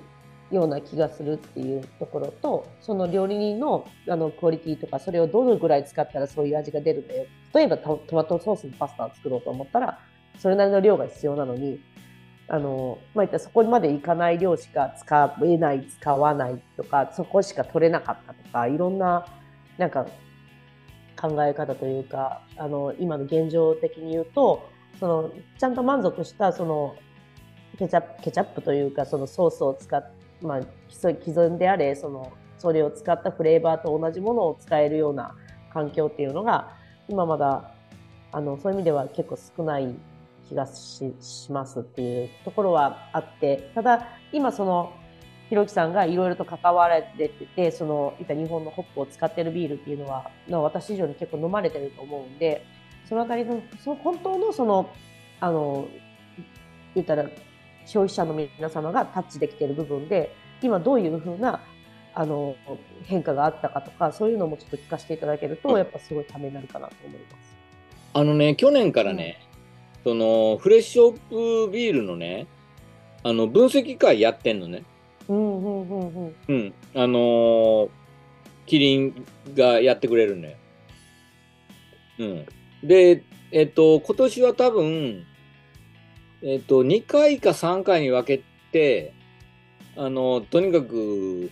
[0.51, 7.27] ような気がするっていうところとその料理人のあのクオリティとかそれをどのぐらい使ったらそういう味が出るんだよ。
[7.55, 9.99] 例えばトマトソースのパスタを作ろうと思ったら
[10.39, 11.81] それなりの量が必要なのに
[12.49, 19.27] あの、まあ、いったそこまでいかない量しか使えない使わないとかそこしか取れなかったとかいろんな
[19.77, 20.07] なんか
[21.21, 24.69] 考え方というかあの今の現状的に言うと
[24.99, 26.97] そのちゃんと満足したその
[27.79, 35.35] ケチャップケチャップというかそのソースを使ってまあ、既存であれそのそれを使ったフレーバーと同じものを使えるような
[35.73, 36.77] 環境っていうのが
[37.09, 37.73] 今まだ
[38.33, 39.95] あのそういう意味では結構少ない
[40.49, 41.15] 気がし
[41.51, 44.93] ますっていうところはあってただ今その
[45.49, 52.65] ひろきさんがいろいろと関わられててそのいた日本のホップを使ってるビールっていうのは私以上に結構飲まれてると思うんで
[53.09, 54.91] そのあたりのその本当のその
[55.41, 55.89] あの
[56.95, 57.25] 言ったら
[57.89, 61.61] 消費者の皆様がタッチできている部分で今どういうふうな
[62.15, 62.55] あの
[63.05, 67.57] 変化があったかとかそういうのもちょっと聞かせていただけると、やっぱすごいためになるかなと思います。
[68.13, 69.41] あのね去年からね、
[70.05, 72.47] うん、そのフレッシュオープビールのね
[73.23, 74.85] あの分析会やってんのね。
[75.29, 76.35] うんうんうんうん。
[76.49, 77.89] うん、あのー、
[78.67, 80.57] キリンがやってくれるんだよ。
[82.19, 82.47] うん。
[82.83, 83.23] で、
[83.53, 85.27] えっと、今年は多分、
[86.43, 89.13] えっ、と、2回か3回に分けて、
[89.97, 91.51] あの、とにかく、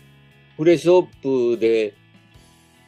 [0.56, 1.94] フレッシュオップで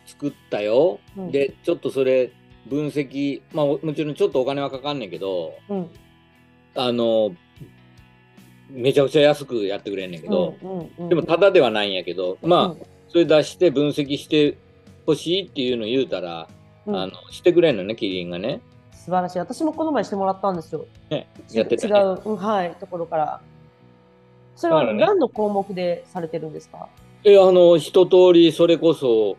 [0.07, 1.01] 作ったよ。
[1.17, 2.31] うん、で、ちょっとそれ、
[2.67, 5.91] 分析、まあ、もちろんちょっとお金はかかんねんけど、うん、
[6.75, 7.35] あの、
[8.71, 10.55] めちゃくちゃ安くやってくれんねんけど、
[11.09, 14.59] でも、ただではないんやけど、まあ、それ出して分析して
[15.07, 16.49] ほしいっていうのを言うたら、
[16.87, 18.61] あの、してくれんのね、キリンがね。
[19.09, 19.39] 素晴らしい。
[19.39, 20.85] 私もこの前してもらったんですよ。
[21.09, 23.41] ね、やってた、ね、違う、うん、はい、ところから。
[24.55, 26.89] それは何の項目でされてるんですか、
[27.25, 29.39] ね、え、あの、一通り、それこそ、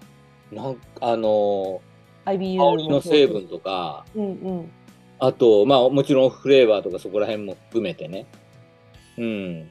[0.52, 1.82] なんあの、
[2.26, 4.28] IBU の成分とか、うんう
[4.62, 4.72] ん、
[5.20, 8.26] あと、まあ、もちろんフレーバーとかそこら辺も含めてね、
[9.20, 9.70] うん、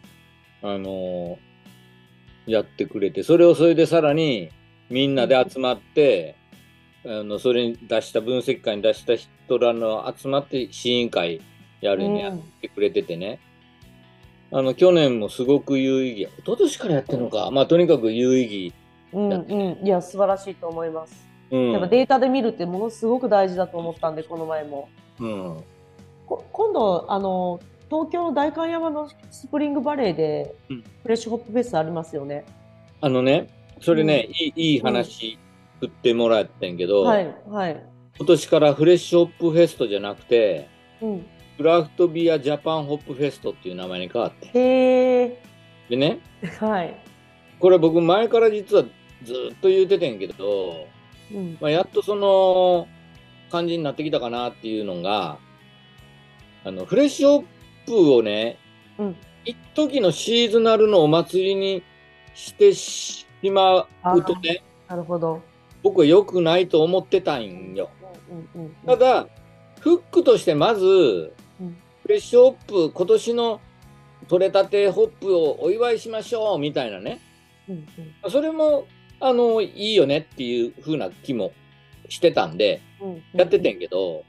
[0.63, 1.39] あの、
[2.47, 4.51] やってくれて、それをそれでさらに
[4.91, 6.37] みんなで集まって、
[7.05, 11.41] あのそれに出した分析会に出した人らの集まって試飲会
[11.81, 13.41] やるにやってくれててね、
[14.51, 16.33] うん、あの去年もすごく有意義。
[16.39, 17.51] 一昨年からやってるのか。
[17.53, 18.75] まあとにかく有意義。
[19.13, 19.37] うんう
[19.83, 19.87] ん。
[19.87, 24.89] いや素晴らしいと思います、うん、やっぱデータで見るってものすごく大事だと思ったんでこの前も、
[25.19, 25.65] うん、
[26.27, 30.55] 今度あの東京の代官山のスプリングバレーで
[31.03, 32.45] フレッシュホップフェスありますよね、
[33.01, 33.49] あのね
[33.81, 35.39] それね、いいいい話、
[35.81, 37.83] 振ってもらってんけど、はいはい、
[38.17, 40.69] 今年からフレッシュホップフェストじゃなくて、
[41.01, 41.27] うん、
[41.57, 44.47] クラフトビアジャパンホップフェストっていう名前に変わって。
[44.47, 45.43] へえ。
[45.89, 46.21] でね、
[46.61, 47.01] はい、
[47.59, 48.85] これ僕前から実は
[49.23, 50.87] ずっと言うててんけど、
[51.33, 52.87] うん、まあ、やっとその
[53.51, 55.39] 感じになってきたかなっていうのが、
[56.65, 57.45] あのフレッシュホッ
[57.87, 58.59] プをね、
[58.99, 61.83] うん、一時のシーズナルのお祭りに
[62.35, 63.81] してしま
[64.15, 65.43] うとね、なるほど
[65.89, 67.89] 僕は良くないと思ってたんよ。
[68.85, 69.27] ただ、
[69.81, 71.33] フックとしてまず、
[72.03, 73.61] フレッシュホップ、今年の
[74.29, 77.23] 取れたてホップをお祝いしましょうみたいなね、
[78.29, 78.87] それも
[79.19, 81.53] あのいいよねっていう風な気も
[82.11, 82.83] してたんで、
[83.33, 84.25] やっててんけど、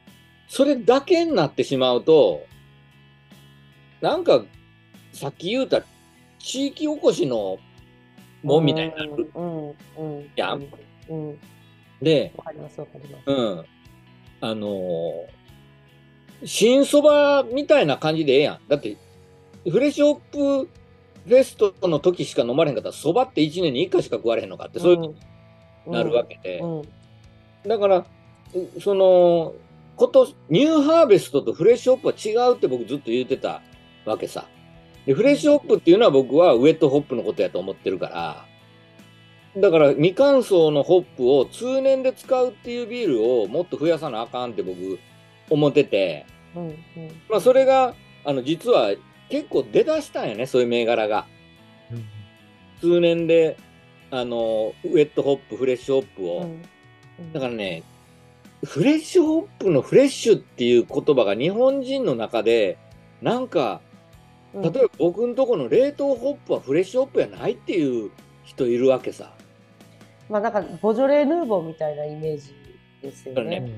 [0.47, 2.45] それだけになってしまうと、
[3.99, 4.45] なんか、
[5.11, 5.81] さっき言うた
[6.37, 7.57] 地域おこしの
[8.43, 9.29] もんみたいになる。
[10.37, 10.65] やん。
[12.01, 12.31] で、
[13.25, 13.65] うん。
[14.41, 18.59] あのー、新そばみたいな感じでええやん。
[18.67, 18.95] だって、
[19.69, 20.69] フレッシュホップ
[21.27, 25.15] フェストの時しか飲まれへんかったら、そばって1年に1回しか食われへんのかって、そういうに
[25.87, 26.59] なるわけで。
[26.59, 26.87] うんうん、
[27.67, 28.05] だから、
[28.81, 29.53] その、
[29.95, 33.61] 今年、ニューハーベストとフレッシュホップは違うって僕ずっと言ってた
[34.05, 34.47] わけさ。
[35.05, 38.45] で、フレッシュホップっていうのは僕はウェットホップのことやと思ってるから、
[39.57, 44.99] だから未乾燥のホップを通年で使うっていうビールをもっと増やさなあかんって僕
[45.49, 46.25] 思ってて、
[46.55, 46.75] うんうん、
[47.29, 47.95] まあそれが
[48.25, 48.91] あの実は
[49.29, 51.25] 結構出だしたんやねそういう銘柄が。
[51.91, 52.05] うん、
[52.79, 53.57] 通年で
[54.11, 56.61] あのウェットホップフレッシュホップを、うん
[57.19, 57.83] うん、だからね
[58.63, 62.77] フレッシュホップのフレッシュっていう言葉が日本人の中で
[63.21, 63.81] なんか
[64.53, 68.11] 例えば僕のとこの冷凍ホップはフレッシュホップやないっていう
[68.43, 69.31] 人いるわけさ。
[70.29, 72.53] まあなんかボジョレ・ヌーボーみたいなイメージ
[73.01, 73.59] ですよね。
[73.61, 73.71] ね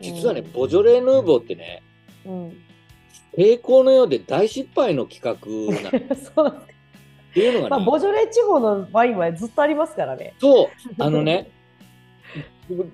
[0.00, 1.82] 実はね、ボジョレ・ヌーボーってね、
[2.24, 2.56] うん、
[3.36, 6.56] 成功のようで大失敗の企画な そう
[7.30, 10.34] っていうのがね、まあ、ボジョレ地方のワインはずっとありますからね。
[10.38, 11.50] そう、あのね、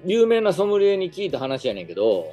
[0.04, 2.32] 有名なソムリエに聞いた話やねんけど、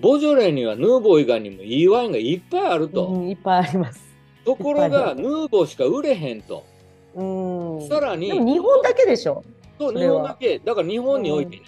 [0.00, 3.06] ボジョレにはヌーボー以外にもいいワインがいっぱいあると。
[3.06, 4.12] うん、いっぱいあります。
[4.44, 6.64] ところが、ヌーボーしか売れへんと。
[7.14, 8.28] うんさらに。
[8.28, 9.44] でも日本だけでしょ。
[9.90, 10.58] そう、日本だけ。
[10.58, 11.62] だから日本においてね。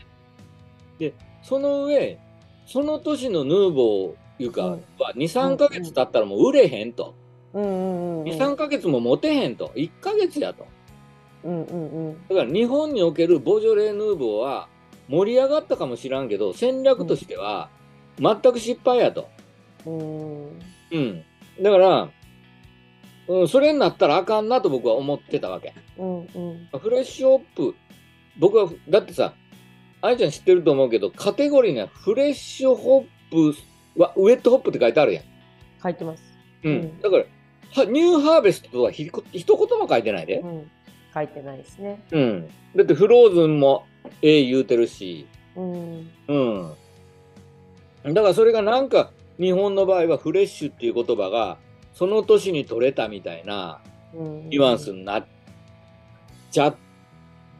[0.98, 2.18] で、その上、
[2.66, 4.78] その年のヌーボーいうか、は
[5.14, 7.14] 2、3か月経ったらもう売れへんと。
[7.52, 9.68] 2、3か月も持てへんと。
[9.74, 10.66] 1か月やと。
[11.44, 14.68] だから日本におけるボジョレ・ヌーボーは
[15.08, 17.68] 盛り上がったかもしらんけど、戦略としては
[18.18, 19.28] 全く失敗やと。
[19.86, 21.24] うん。
[21.60, 22.08] だから、
[23.28, 25.74] うん、それになったらあかんなと僕は思ってたわけ。
[25.98, 27.74] うんうん、フレッシュホップ、
[28.38, 29.34] 僕は、だってさ、
[30.02, 35.24] 愛ちゃん知ってると思うけど、カテゴリーにはフレッシュホップは、ウェットホップって書いてあるやん。
[35.82, 36.22] 書いてます。
[36.62, 36.72] うん。
[36.72, 37.24] うん、だから
[37.74, 40.40] は、ニューハーベストとはひ一言も書いてないで。
[40.40, 40.70] うん。
[41.12, 42.02] 書いてないですね。
[42.10, 42.48] うん。
[42.76, 43.86] だってフローズンも
[44.20, 45.26] ええ言うてるし。
[45.56, 46.10] うん。
[46.28, 48.14] うん。
[48.14, 51.58] だからそれがなんか、日本の場合はフレッシュっていう言葉が、
[51.92, 53.80] その年に取れたみたいな
[54.12, 55.26] ニュアンスになっ
[56.50, 56.76] ちゃっ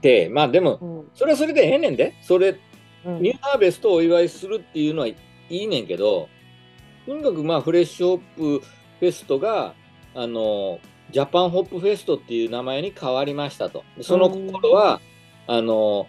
[0.05, 2.61] て、まあでも、それはそれでええねんで、それ、
[3.05, 5.17] ニューハーベストをお祝いするっていうのはい
[5.49, 6.29] いねんけど、
[7.07, 8.19] とにかくまあフレッシュホッ
[8.61, 8.67] プ
[9.01, 9.75] フェストが、
[10.15, 10.79] あの、
[11.11, 13.83] ジャパンホップフェストっていう名前に変わりましたと。
[14.03, 15.01] その頃は、
[15.47, 16.07] あの、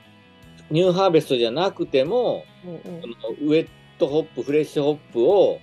[0.69, 3.67] ニューハーベストじゃなくても、うんうん、ウェッ
[3.97, 5.59] トホップ、フレッシュホップを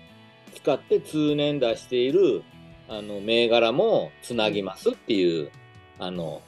[0.54, 2.42] 使って通年出している
[2.88, 5.50] あの銘柄もつなぎますっていう
[5.98, 6.42] あの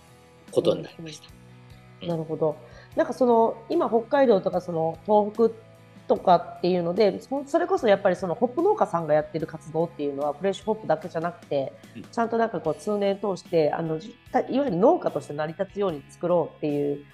[0.51, 1.44] ことになりました。
[2.05, 2.57] うん、なるほど。
[2.97, 5.65] なんかその今北海道とかその東北
[6.07, 11.73] とかっていうのでそれこそやっぱりそのホップ農家さんがやってる活動っていうのはフレッシュホップだけじゃなくて
[12.13, 14.01] ちゃんとなんかこう通年通してあのい
[14.35, 17.05] わゆる農家として成り立つように作ろうっていう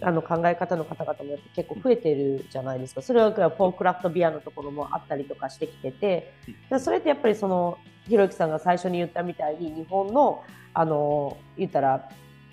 [0.00, 3.02] あの考え方の方々も結構増えてるじゃないですか。
[3.02, 6.32] それはフォークラフトビアのところもあったりとかしてきてて
[6.78, 10.42] それってやっぱりそのひろゆきさんが最初に言ったみたいに日本の
[10.72, 12.08] あの言ったら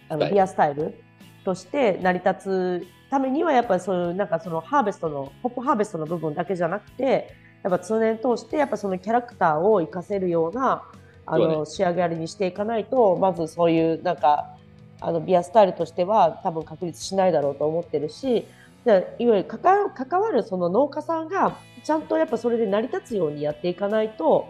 [0.09, 1.04] あのビアスタイル
[1.45, 7.33] として成り立つためにはやっぱりそういうなんかそのハーベストのホップハーベストの部分だけじゃなくて
[7.63, 10.83] やっぱ通年通してやっぱそのキャラクターを生かせるような
[11.25, 14.55] あの、ね、仕上げにしていかないとまずそういうなんか
[15.01, 18.45] あのビアスタイルとしては多分確立しないだろうと思ってるし
[18.85, 24.47] いわゆる関わるその農家さんがちゃんとやっぱそれで成り立つようにやっていかないと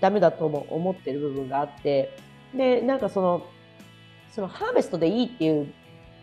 [0.00, 2.14] ダメだとも思ってる部分があって
[2.54, 3.46] でなんかその
[4.30, 5.72] そのハーベストでいいっていう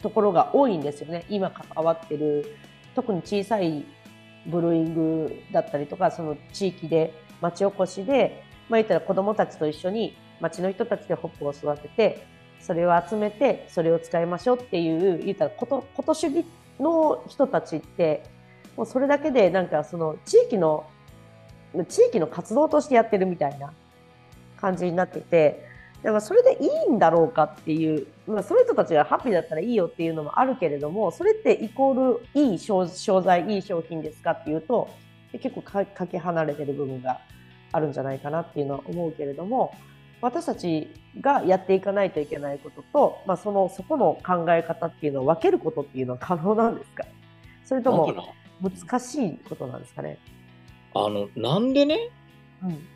[0.06, 1.26] ところが多いんですよね。
[1.30, 2.46] 今関わってる
[2.94, 3.84] 特に小さい
[4.46, 12.28] ブルーイングだったりとかその地域で町おこしで、まあ、言ったら子どもたちと一緒に町の人たちでホップを育てて
[12.60, 16.46] それを集めてそれを使いましょうっていう言ったらことこと主義
[16.80, 18.22] の人たちって
[18.78, 20.86] もうそれだけでなんかその地域の
[21.90, 23.74] 地域の活動としてやってるみたいな
[24.62, 25.66] 感じになってて
[26.06, 32.86] だからそれでいいんだろうかっていう、まあ、その人たちがハッピーだったらいいよっていうのもあるけれどもそれってイコールいい商
[33.22, 34.88] 材いい商品ですかっていうと
[35.32, 37.22] 結構かけ離れてる部分が
[37.72, 39.74] あるんじゃないかなっていうのは思うけれども
[40.22, 47.04] 私たちがやっていかないといけないことと、まあ、そのそこの考え方っていうのを分けることっていうのは可能なんですか？
[47.66, 48.14] それとも
[48.62, 50.20] 難しいことなんですかね？
[50.94, 52.12] あのなんでね、
[52.64, 52.88] うん、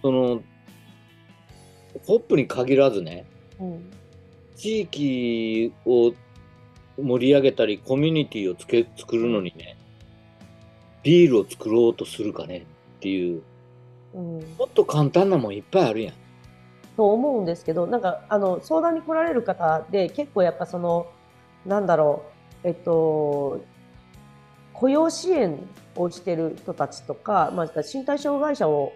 [0.00, 0.40] その
[2.06, 3.24] ホップに限らずね、
[3.58, 3.92] うん、
[4.56, 6.12] 地域を
[6.98, 9.76] 盛り上げたりコミュニティをつけ作るのにね
[11.02, 12.62] ビールを作ろうとするかねっ
[13.00, 13.42] ていう、
[14.14, 14.22] うん、
[14.58, 16.14] もっと簡単なもんいっぱいあるやん。
[16.96, 21.06] と思うんですけどなんかあの相談に来られる方で結構やっぱその
[21.64, 22.24] なんだろ
[22.62, 23.64] うえっと
[24.74, 25.58] 雇用支援
[25.96, 28.92] をしてる人たちとか、まあ、身体障害者を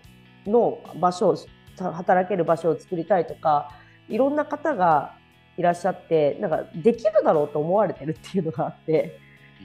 [0.47, 1.37] の場所を
[1.79, 3.71] 働ける場所を作りたいとか
[4.09, 5.17] いろんな方が
[5.57, 9.19] いらっしゃってなんかできるだろうと思われてるっていうのがあって、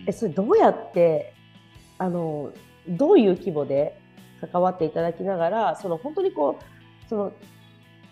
[0.06, 1.34] えそれどうやって
[1.98, 2.52] あの
[2.88, 4.00] どういう規模で
[4.52, 7.34] 関わっていただきながらその本当にこうその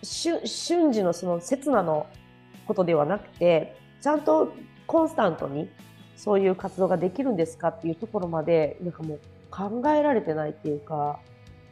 [0.03, 2.07] 瞬時のその刹那の
[2.67, 4.53] ことではなくてちゃんと
[4.85, 5.69] コンスタントに
[6.15, 9.19] そういう活動ができるんですかっていうところまでなんかもう
[9.49, 11.19] 考えられてないっていうか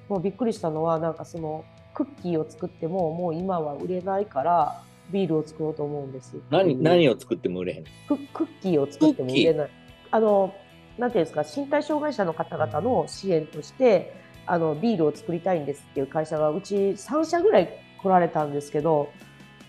[0.07, 1.65] もうびっくりしたのはなんかその
[1.95, 6.35] クッキーを作ってももう今は売れないからビールを作ろうと思うんです。
[6.49, 9.69] 何何を作っても売れへんククッキーを作っても売れない。
[10.11, 10.53] あの
[10.97, 14.13] なんていうんですか身体障害者の方々の支援として
[14.45, 19.09] あのビールを作りたいんですっていう会社がうち3社ぐらい来られたんですけど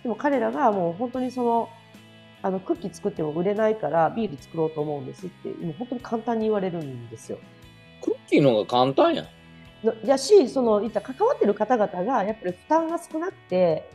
[0.03, 1.68] でも彼らがもう本当にその
[2.43, 7.39] あのクッキー作っても売れないからビール作ろうと思うんですってもう本当に簡単に言われるんですよ。
[8.03, 9.27] クッキーの方が簡単やん。
[10.05, 13.89] やしそのいった関わってる方々がやっぱり負担が少なくて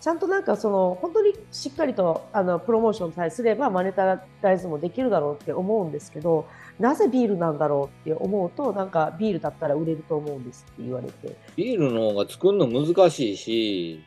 [0.00, 6.46] ちゃんとなんかその本当にしっかりとあのプロモーションさえすればマネタライズもできるだろうって思うんですけど
[6.78, 11.36] なぜビールなんだろうって思うとなんかビールだったら売れると思うんですって言われて。
[11.56, 14.04] ビールの方が作るの難しいし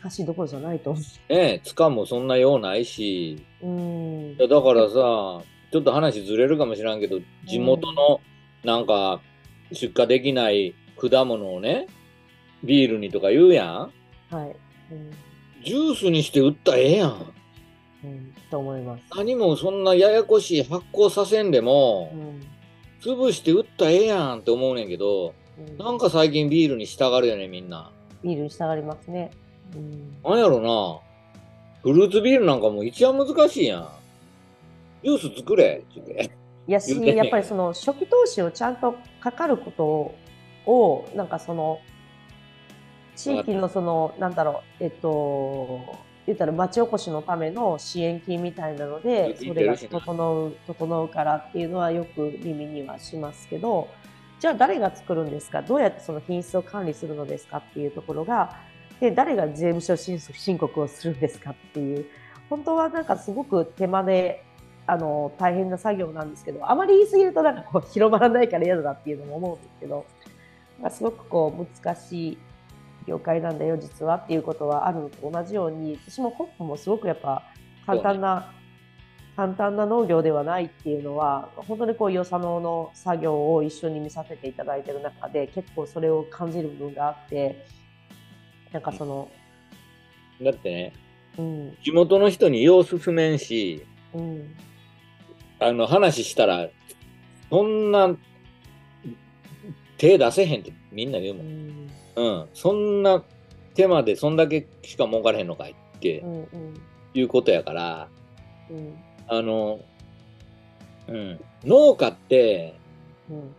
[0.00, 3.46] 難しいどころじゃないとねえかもそんなようないし。
[3.62, 4.36] うん。
[4.36, 8.20] だからさちょっと話ずれるかもしれんけど地元の
[8.64, 9.20] なんか
[9.72, 11.86] 出荷できない果物をね
[12.64, 13.92] ビールにとか言うやん
[14.30, 14.56] はい、
[14.92, 15.28] うん
[15.64, 17.32] ジュースにして売ったらええやん。
[18.04, 19.02] うん、と思います。
[19.16, 22.46] 何もそんなややこしい発酵させんでも、うん、
[23.02, 27.90] 潰して売ったらええやんって思うねんけど、うん、なんか最近ビールに従うよね、みんな。
[28.22, 29.30] ビールに従いますね。
[29.74, 31.00] うん、なんやろな。
[31.82, 33.88] フルーツビールなんかもう一番難しいやん。
[35.02, 36.30] ジュース作れって言って。
[36.68, 38.94] いやし、やっぱりその初期投資をちゃんと
[39.32, 40.14] かかること
[40.70, 41.80] を、なんかその、
[43.16, 45.80] 地域のそのなんだろうえっと
[46.24, 53.88] 言ったら町おこしのための支援金みたいなのでそれが整う整うからっていうのはよく耳にはしますけど
[54.38, 55.62] じゃあ誰が作るんですか？
[55.62, 58.56] どうやってその品質を管理するのですかっていうところが
[59.00, 62.06] で誰が税務署申告をするんですかっていう
[62.48, 64.44] 本当はなんかすごく手間で
[64.90, 70.06] あの大変な作業なんですけどあまり言い過ぎるとなんかこう広まらないから嫌だなっていうのも思うんですけど
[70.90, 72.38] すごくこう難しい
[73.06, 77.42] 業界なんだよ実はっていうことはあるのと同じように私もホップもすごくやっぱ
[77.84, 78.52] 簡単な、
[79.36, 87.66] 簡単な農業ではないっていうのは本当にこう与謝野の作業を一緒に見させていただいてる中で結構それを感じる部分があって
[88.72, 89.30] なんかその
[90.42, 90.92] だってね、
[91.38, 94.54] うん、地元の人によう進めんし、うん、
[95.60, 96.68] あの話したら
[97.50, 98.14] そんな
[99.96, 101.46] 手出せへんってみんな言うもん。
[101.46, 101.88] うん
[102.18, 103.22] うん、そんな
[103.74, 106.24] 手間でそんだけしか儲からへんのかいって
[107.14, 108.08] いうことやから、
[108.68, 108.98] うん、
[109.28, 109.80] あの、
[111.06, 112.74] うん、農家って、
[113.30, 113.54] うん、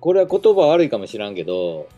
[0.00, 1.88] これは言葉悪いかもしらんけど、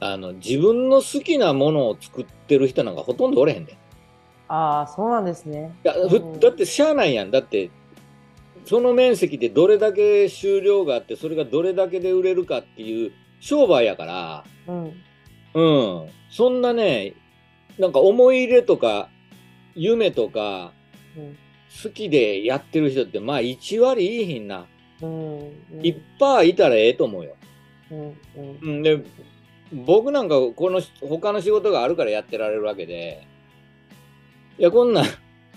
[0.00, 3.76] あの、自分の好きなものを作ってる人なんかほとんどおれへんで。
[4.48, 5.76] ああ、そうなんですね。
[5.84, 7.30] いや、うん、だってしゃあないやん。
[7.30, 7.70] だって、
[8.64, 14.94] その面積でどれだけ収量があって、それがどれだけで売れるかっていう商売やから、うん、
[15.54, 15.62] う
[16.06, 17.14] ん、そんなね、
[17.78, 19.08] なんか思い入れとか、
[19.74, 20.72] 夢とか、
[21.16, 21.36] うん、
[21.82, 24.66] 好きでやってる人って、まあ1割いいひんな。
[25.00, 25.38] うん。
[25.38, 25.50] うん、
[25.82, 27.36] いっぱいいたらええと思うよ。
[27.90, 28.16] うん。
[28.62, 29.02] うん、で、
[29.72, 33.26] 僕なんかこの他の仕事があるからやってられるわけで、
[34.58, 35.04] いや、こんな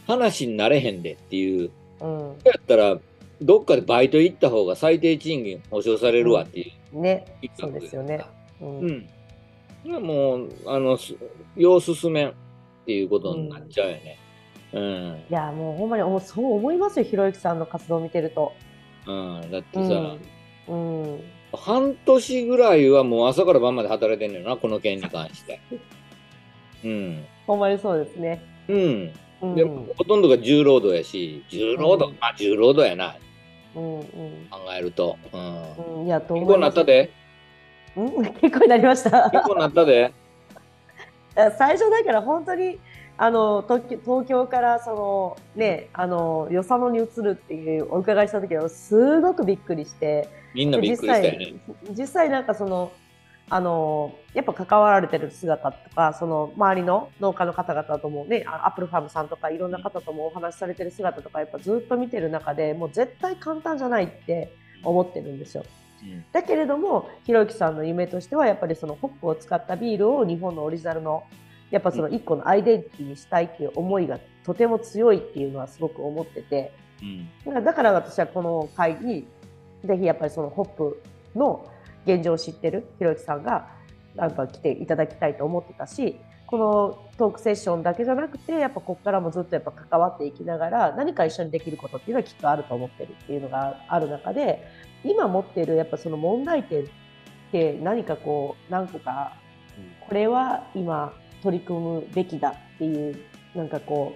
[0.07, 1.71] 話になれへんでっていう、
[2.03, 2.99] うん、やったら、
[3.41, 7.25] どっかでバイト行った方が最低賃金保証されるわっていうね、
[7.57, 8.23] そうですよね。
[8.61, 9.09] うん。
[9.85, 10.97] うん、もう、あの、
[11.55, 12.33] 要進めんっ
[12.85, 14.19] ていうことになっちゃうよね。
[14.73, 15.23] うん。
[15.29, 18.53] いや、もうほんまにそう思いますよ、ひろゆきさんの活動を見てると。
[19.05, 20.17] うん、だってさ、
[20.67, 21.23] うん、うん、
[21.53, 25.59] 半年ぐらいはもう朝から晩まで働いてんのよな、この件に関して。
[26.83, 27.25] うん。
[27.45, 28.41] ほんまにそうですね。
[28.67, 29.11] うん。
[29.43, 33.17] うん、でも、ほとんどが重労働やし、重労働、うん、まあ重労働やな。
[33.75, 34.03] うんうん、
[34.49, 35.17] 考えると。
[35.33, 36.05] うん。
[36.05, 37.11] いや、と結構なったで。
[37.97, 39.29] うん、 結構になりました。
[39.31, 40.13] 結構なったで。
[41.57, 42.79] 最初だから本当に
[43.17, 51.55] あの東京からそのねあの与謝野に移るっていうお伺いした時はすごくびっくりしてみんなびっくりしたよね
[51.91, 52.91] 実際なんかその
[53.49, 65.63] あのやっぱ関わられてる姿とかその周りの農家の方々ともねアップルファームさんとかいろんな方ともお話しされてる姿とかやっぱずっと見てる中でもう絶対簡単じゃないって思ってるんですよ。
[66.33, 71.23] だけれどもひろゆきさんの夢としてはやっぱりそのホップを使ったビールを日本のオリジナルの
[71.71, 76.73] やっぱその一個のアイデンティティにしたいっていう思いがとても強いっていうのはすごく思ってて、
[77.45, 79.25] うん、だから私はこの会に
[79.85, 81.01] ぜひやっぱりそのホップ
[81.35, 81.65] の
[82.05, 83.67] 現状を知ってるひろゆきさんが
[84.15, 94.63] やっぱ来ていただきたいと思ってたしこのトークセッションだけじゃなくてやっぱここからもずっとやっぱ関わっていきながら何か一緒にできることっていうのはきっとあると思ってるっていうのがある中で
[95.03, 96.85] 今持ってるやっぱその問題点っ
[97.51, 99.33] て何かこう何個か
[100.07, 103.17] これは今取り組むべきだっていう
[103.55, 104.13] なんかこ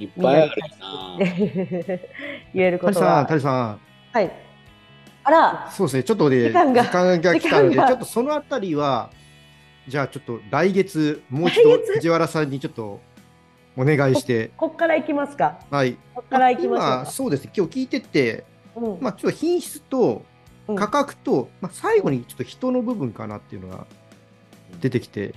[0.00, 1.18] ういっぱいあるな
[2.54, 3.24] 言えることは。
[3.26, 3.80] 谷さん。
[4.12, 4.45] はい
[5.26, 6.02] あらそうですね。
[6.04, 6.90] ちょっとで時間が来
[7.50, 9.10] たのでちょっとそのあたりは
[9.88, 13.00] じゃあちょっと来月もう一度藤原さんにちょっと
[13.76, 14.52] お願いして。
[14.56, 15.58] こっからいきますか？
[15.68, 15.96] はい。
[16.14, 17.50] こっからいきますそうですね。
[17.56, 18.44] 今日聞いてて、
[18.76, 20.24] うん、まあちょっと品質と
[20.76, 23.86] 価格と、うん、まあ最後にちょっと人の部分かなっていうのが
[24.80, 25.34] 出てきて、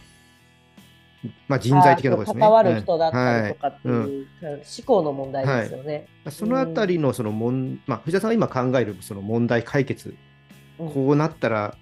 [1.48, 2.42] まあ、人材的なところですね。
[2.42, 4.08] 関わる人だったりとかっていう、はい。
[4.08, 6.08] うん、思考の問題ですよね。
[6.24, 10.16] はい、そのあたりのそのもん、まあ、藤田さんが今考えるその問題解決、
[10.80, 11.76] うん、こうなったら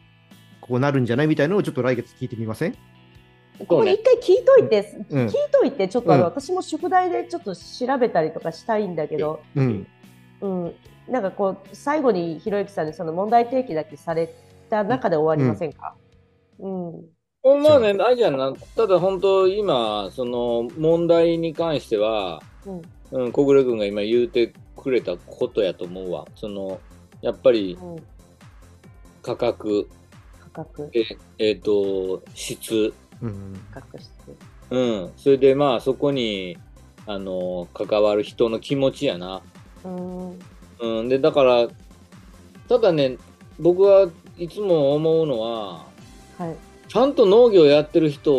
[0.61, 2.75] こうなるんじゃないみたいなのをちょっと来月聞いてみません？
[3.59, 9.88] ここで一回聞いといて、うん、聞いといて、ちょっとあの、私も宿題でちょっと調べたりとかしたいんだけど、うん、
[10.41, 10.75] うん、
[11.07, 14.31] なんかこう、最後にひろゆきさんにその問題提起だけされ
[14.69, 15.95] た中で終わりませんか、
[16.59, 17.05] うん
[17.55, 26.25] まあね、あれじゃな、ただ本当、今、その問題に関しては、うん、うん、小暮君が今言うてくれたことやと思うわ。
[26.35, 26.79] その
[27.21, 27.77] やっぱり、
[29.21, 29.87] 価格、
[30.39, 30.89] 価格。
[30.93, 31.03] え
[31.39, 34.11] えー、と質、うん、価格質。
[34.69, 36.57] うん、それでまあそこに
[37.05, 39.41] あの関わる人の気持ちやな。
[39.83, 40.39] うん、
[40.79, 41.67] うん、でだから
[42.67, 43.17] ただね
[43.59, 45.85] 僕はいつも思うのは、
[46.37, 46.55] はい、
[46.88, 48.31] ちゃんと農業やってる人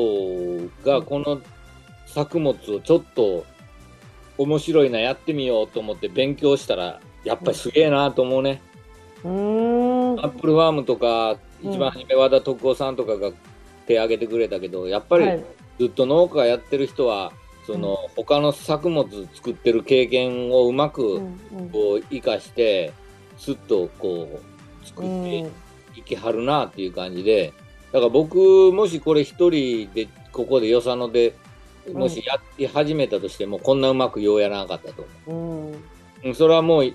[0.84, 1.40] がこの
[2.06, 3.44] 作物をちょっと
[4.38, 8.62] 面白いなやってみようと思って勉強したらやっぱりすげえなと思うね。
[9.24, 13.32] アップルファームとか一番初め和田徳夫さんとかが
[13.86, 15.26] 手挙げてくれたけどやっぱり
[15.78, 17.32] ずっと農家やってる人は
[17.66, 21.20] その他の作物作ってる経験をうまく
[21.72, 22.92] こう生かして
[23.36, 24.40] すっとこ
[24.82, 25.50] う作って
[25.96, 27.52] いきはるなっていう感じで。
[27.92, 31.34] だから僕もしこれ一人でここでよさので
[31.92, 35.74] もしやって始めたとしても、こんなうまくようやらなかったと思う。
[36.24, 36.92] うん、それはもう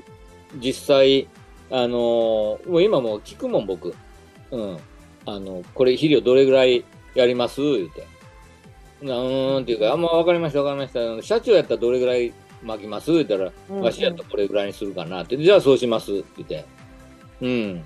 [0.59, 1.27] 実際
[1.71, 3.95] あのー、もう今もう聞くもん僕。
[4.51, 4.77] うん。
[5.25, 6.83] あのこれ肥料どれぐらい
[7.15, 7.61] やります？
[7.61, 8.05] 言うて。
[9.01, 11.25] うーんっていうか、あんま分かりました分かりました。
[11.25, 13.11] 社長やったらどれぐらい巻きます？
[13.11, 15.37] 言ったら、わしやったらこれぐらいにするかなって。
[15.37, 16.65] じゃあそうしますって言って。
[17.41, 17.85] うん。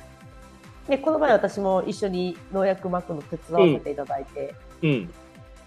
[0.87, 5.09] でこの前私も一緒に農薬まくの手伝わせていただいて、うん、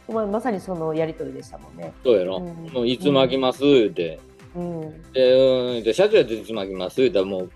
[0.08, 1.92] ままさにそのやり取りでしたもんね。
[2.02, 3.62] そうやろ、うん、もういつ巻きます？
[3.62, 4.18] 言うて、
[4.54, 5.84] うん、でうん。
[5.84, 7.00] で社長やっていつ巻きます？
[7.00, 7.50] 言うたらもう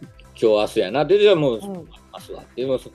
[0.00, 1.04] 今日明日やな。
[1.04, 1.86] でじゃあもう、うん、明
[2.20, 2.90] 日はでもそ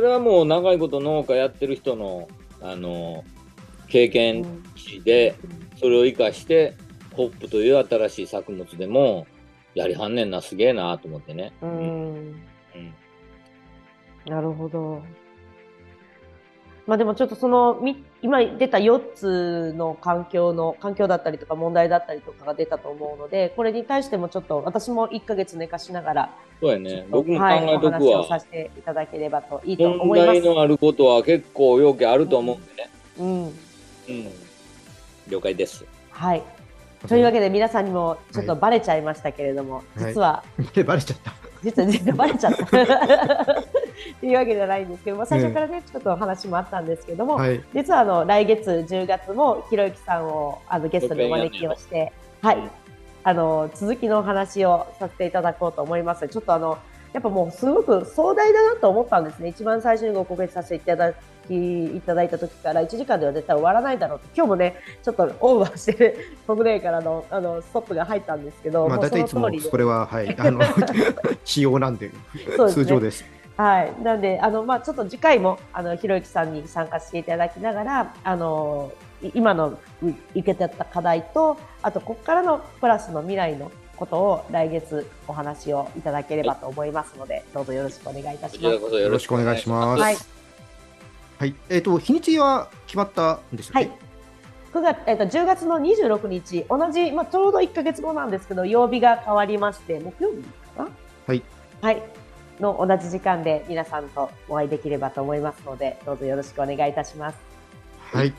[0.00, 2.28] れはもう長いこと農家やってる人の
[2.60, 3.24] あの
[3.88, 5.34] 経験値で、
[5.78, 6.74] それを生かして
[7.12, 9.26] ホップという新しい作物でも
[9.74, 10.42] やりはんねんな。
[10.42, 11.52] すげえなと思ってね。
[11.62, 11.82] うん、う
[12.20, 12.42] ん
[14.26, 15.02] なるほど。
[16.86, 17.80] まあでもちょっとその
[18.20, 27.06] 今出た4つの環境の環境だったりとか問題だったりとかが出たと思うのでこれに対してもちょっと私も1か月寝かしながらそうやね。
[27.10, 30.32] 僕も考えとくわ、はい、お話をさせていただければといいと思います。
[30.32, 32.90] 問題のあることは結構要件あると思うんでね。
[33.18, 33.52] うん、うん、
[35.28, 35.86] 了解です。
[36.10, 36.42] はい。
[37.08, 41.32] というわけで皆さんにもちょっとバレちゃいましたけれども、はい、実は、はい、バレちゃった
[41.64, 42.64] 実は実はバレちゃった。
[42.64, 42.66] っ
[44.20, 52.12] ていうわけじゃないんですけど、まあ、最初からね、ちょっと話もあったんですけども、はい、実はあの来月10月もひろゆきさんをあのゲストでお招きをして、
[52.42, 52.58] はい、
[53.22, 56.28] あの続きのお話をさせていただこうと思います。
[56.28, 56.78] ちょっとあの
[57.12, 59.48] やっぱもうすごく壮大だなと思ったんですね。
[59.48, 61.14] 一番最初にご告知させていただ
[61.46, 66.16] きいただいた時から1時間では絶対終わらないだろうと今日もねちょっとオーバーしてる
[66.46, 70.60] 国内からのあのストップが入ったんですけど、まあ、大体いつもこれは、はい、あの
[71.44, 72.10] 仕様なんで
[72.70, 73.24] 通常です。
[73.56, 78.92] はい、なんであの、まあ、ちょっと次回もあのひろゆきさんに参加していただきながらあの
[79.32, 88.94] 今の受けてた課題とあとここからのプラスの未来のことを来月お話をいただければと思いますので、どうぞよろしくお願いいたします。
[88.96, 90.00] よろしくお願いします。
[90.00, 90.16] はい。
[91.38, 93.78] はい、えっ、ー、と日にちは決まったんでしょうか。
[93.80, 93.90] はい。
[94.72, 100.42] 9月えっ、ー、と10月の26日同じまあちょうど1か月後なんですけど曜日が変わりまして木曜日
[100.76, 100.88] かな？
[101.26, 101.42] はい。
[101.80, 102.02] はい。
[102.60, 107.38] の同じ時間で皆さんとお会いできればと思いますので、どうぞよろしくお願いいたします。
[108.12, 108.32] はい。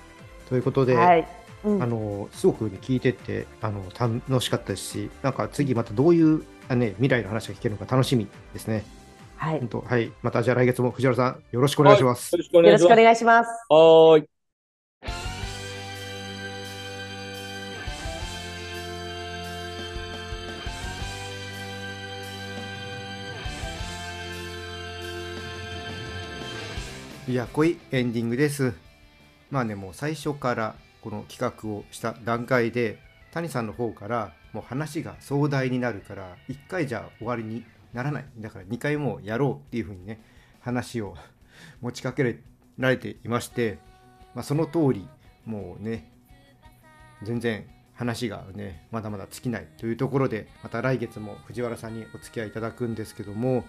[0.48, 1.28] ということで、はい、
[1.64, 8.86] うん、あのすごく、ね、聞いててあの楽しかったですし、なんか次またどういうあ、ね、未来の話が聞けるのか楽しみですね。
[9.38, 9.70] はい。
[9.86, 10.12] はい。
[10.22, 12.36] またじゃあ来月も藤原さんよろしくお願いします。
[12.36, 13.50] はい、よろしくお願いします。
[13.70, 14.30] はい。
[27.28, 28.74] いや、濃いエンディングです。
[29.50, 33.00] まあね、もう最初からこの企画をした段階で、
[33.32, 37.66] 谷さんの方からもう話が壮大になるから、1回じゃ終わりに
[37.96, 38.26] ならない。
[38.38, 40.22] だから2回もやろうっていうふうにね、
[40.60, 41.16] 話を
[41.82, 42.42] 持ちかけ
[42.78, 43.80] られていまして、
[44.36, 45.08] まあ、その通り、
[45.46, 46.12] もうね、
[47.24, 53.64] 全然話がね、まだまだ尽きないというところで、また来月も藤原さんにお付き合いいただくんですけども、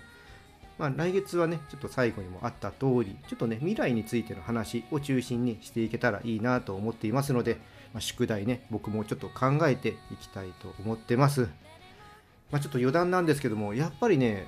[0.77, 7.61] まあ、来月はね、ちょっと最後にもあった通り、ちょっとね、未来についての話を中心にしていけたらいいなと思っていますので、
[7.95, 11.49] まあ、宿題ね、僕もちょっと考えていきたいと思ってます。
[12.51, 14.47] まあ、ちょっと余談なんですけども、やっぱりね、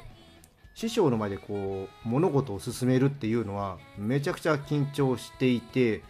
[0.74, 6.03] 師匠の前でこう、物事を進めるっていうのは、めちゃくちゃ緊張していて、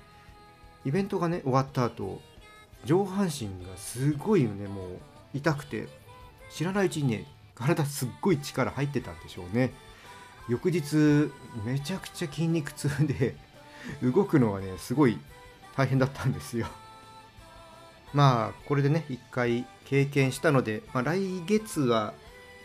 [0.85, 2.21] イベントがね、終わった後、
[2.85, 4.89] 上半身がすごいよね、もう
[5.35, 5.89] 痛くて、
[6.51, 9.73] 知らないうちにね、体すっごい力入ってたんでしょうね。
[10.49, 11.31] 翌日
[11.65, 13.37] めちゃくちゃ筋肉痛で
[14.03, 15.19] 動くのがねすごい
[15.77, 16.67] 大変だったんですよ
[18.13, 22.15] まあこれでね一回経験したので、まあ、来月は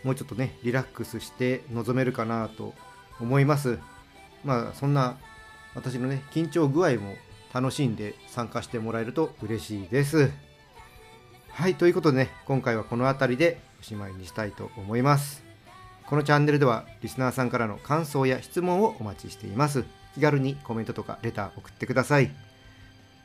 [0.02, 2.74] もうちょっとねリラックスして臨めるかなと
[3.20, 3.78] 思います
[4.44, 5.16] まあそんな
[5.74, 7.14] 私のね緊張具合も
[7.52, 10.30] 楽しんで参加してもらえると嬉しいです
[11.50, 15.44] はいということでね今回はこの辺りでおしまいにしたいと思います
[16.06, 19.84] このチャンネルではリスナーさんからの感想や質問をお待ちしています。
[20.14, 22.30] 気軽にコメントとかレター送ってください。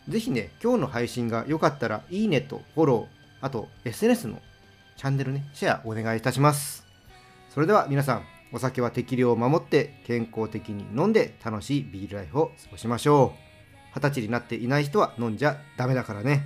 [0.10, 4.42] ぜひね、今日の配信が良かったら、いいねとフォロー、あと SNS の
[4.98, 6.86] チャンネルね、シェアお願いいたします。
[7.50, 13.50] それでは皆さん、お酒は適量を守って健康的に飲んで楽しいビールライフを過ごしましょう。
[13.96, 16.44] 二十歳になっていない人は飲んじゃダメだからね。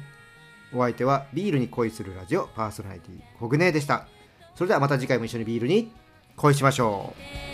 [0.73, 4.07] お相手はビールに恋するラジオパーソナリティコグネでした。
[4.55, 5.93] それではまた次回も一緒にビールに
[6.35, 7.13] 恋しましょ
[7.49, 7.52] う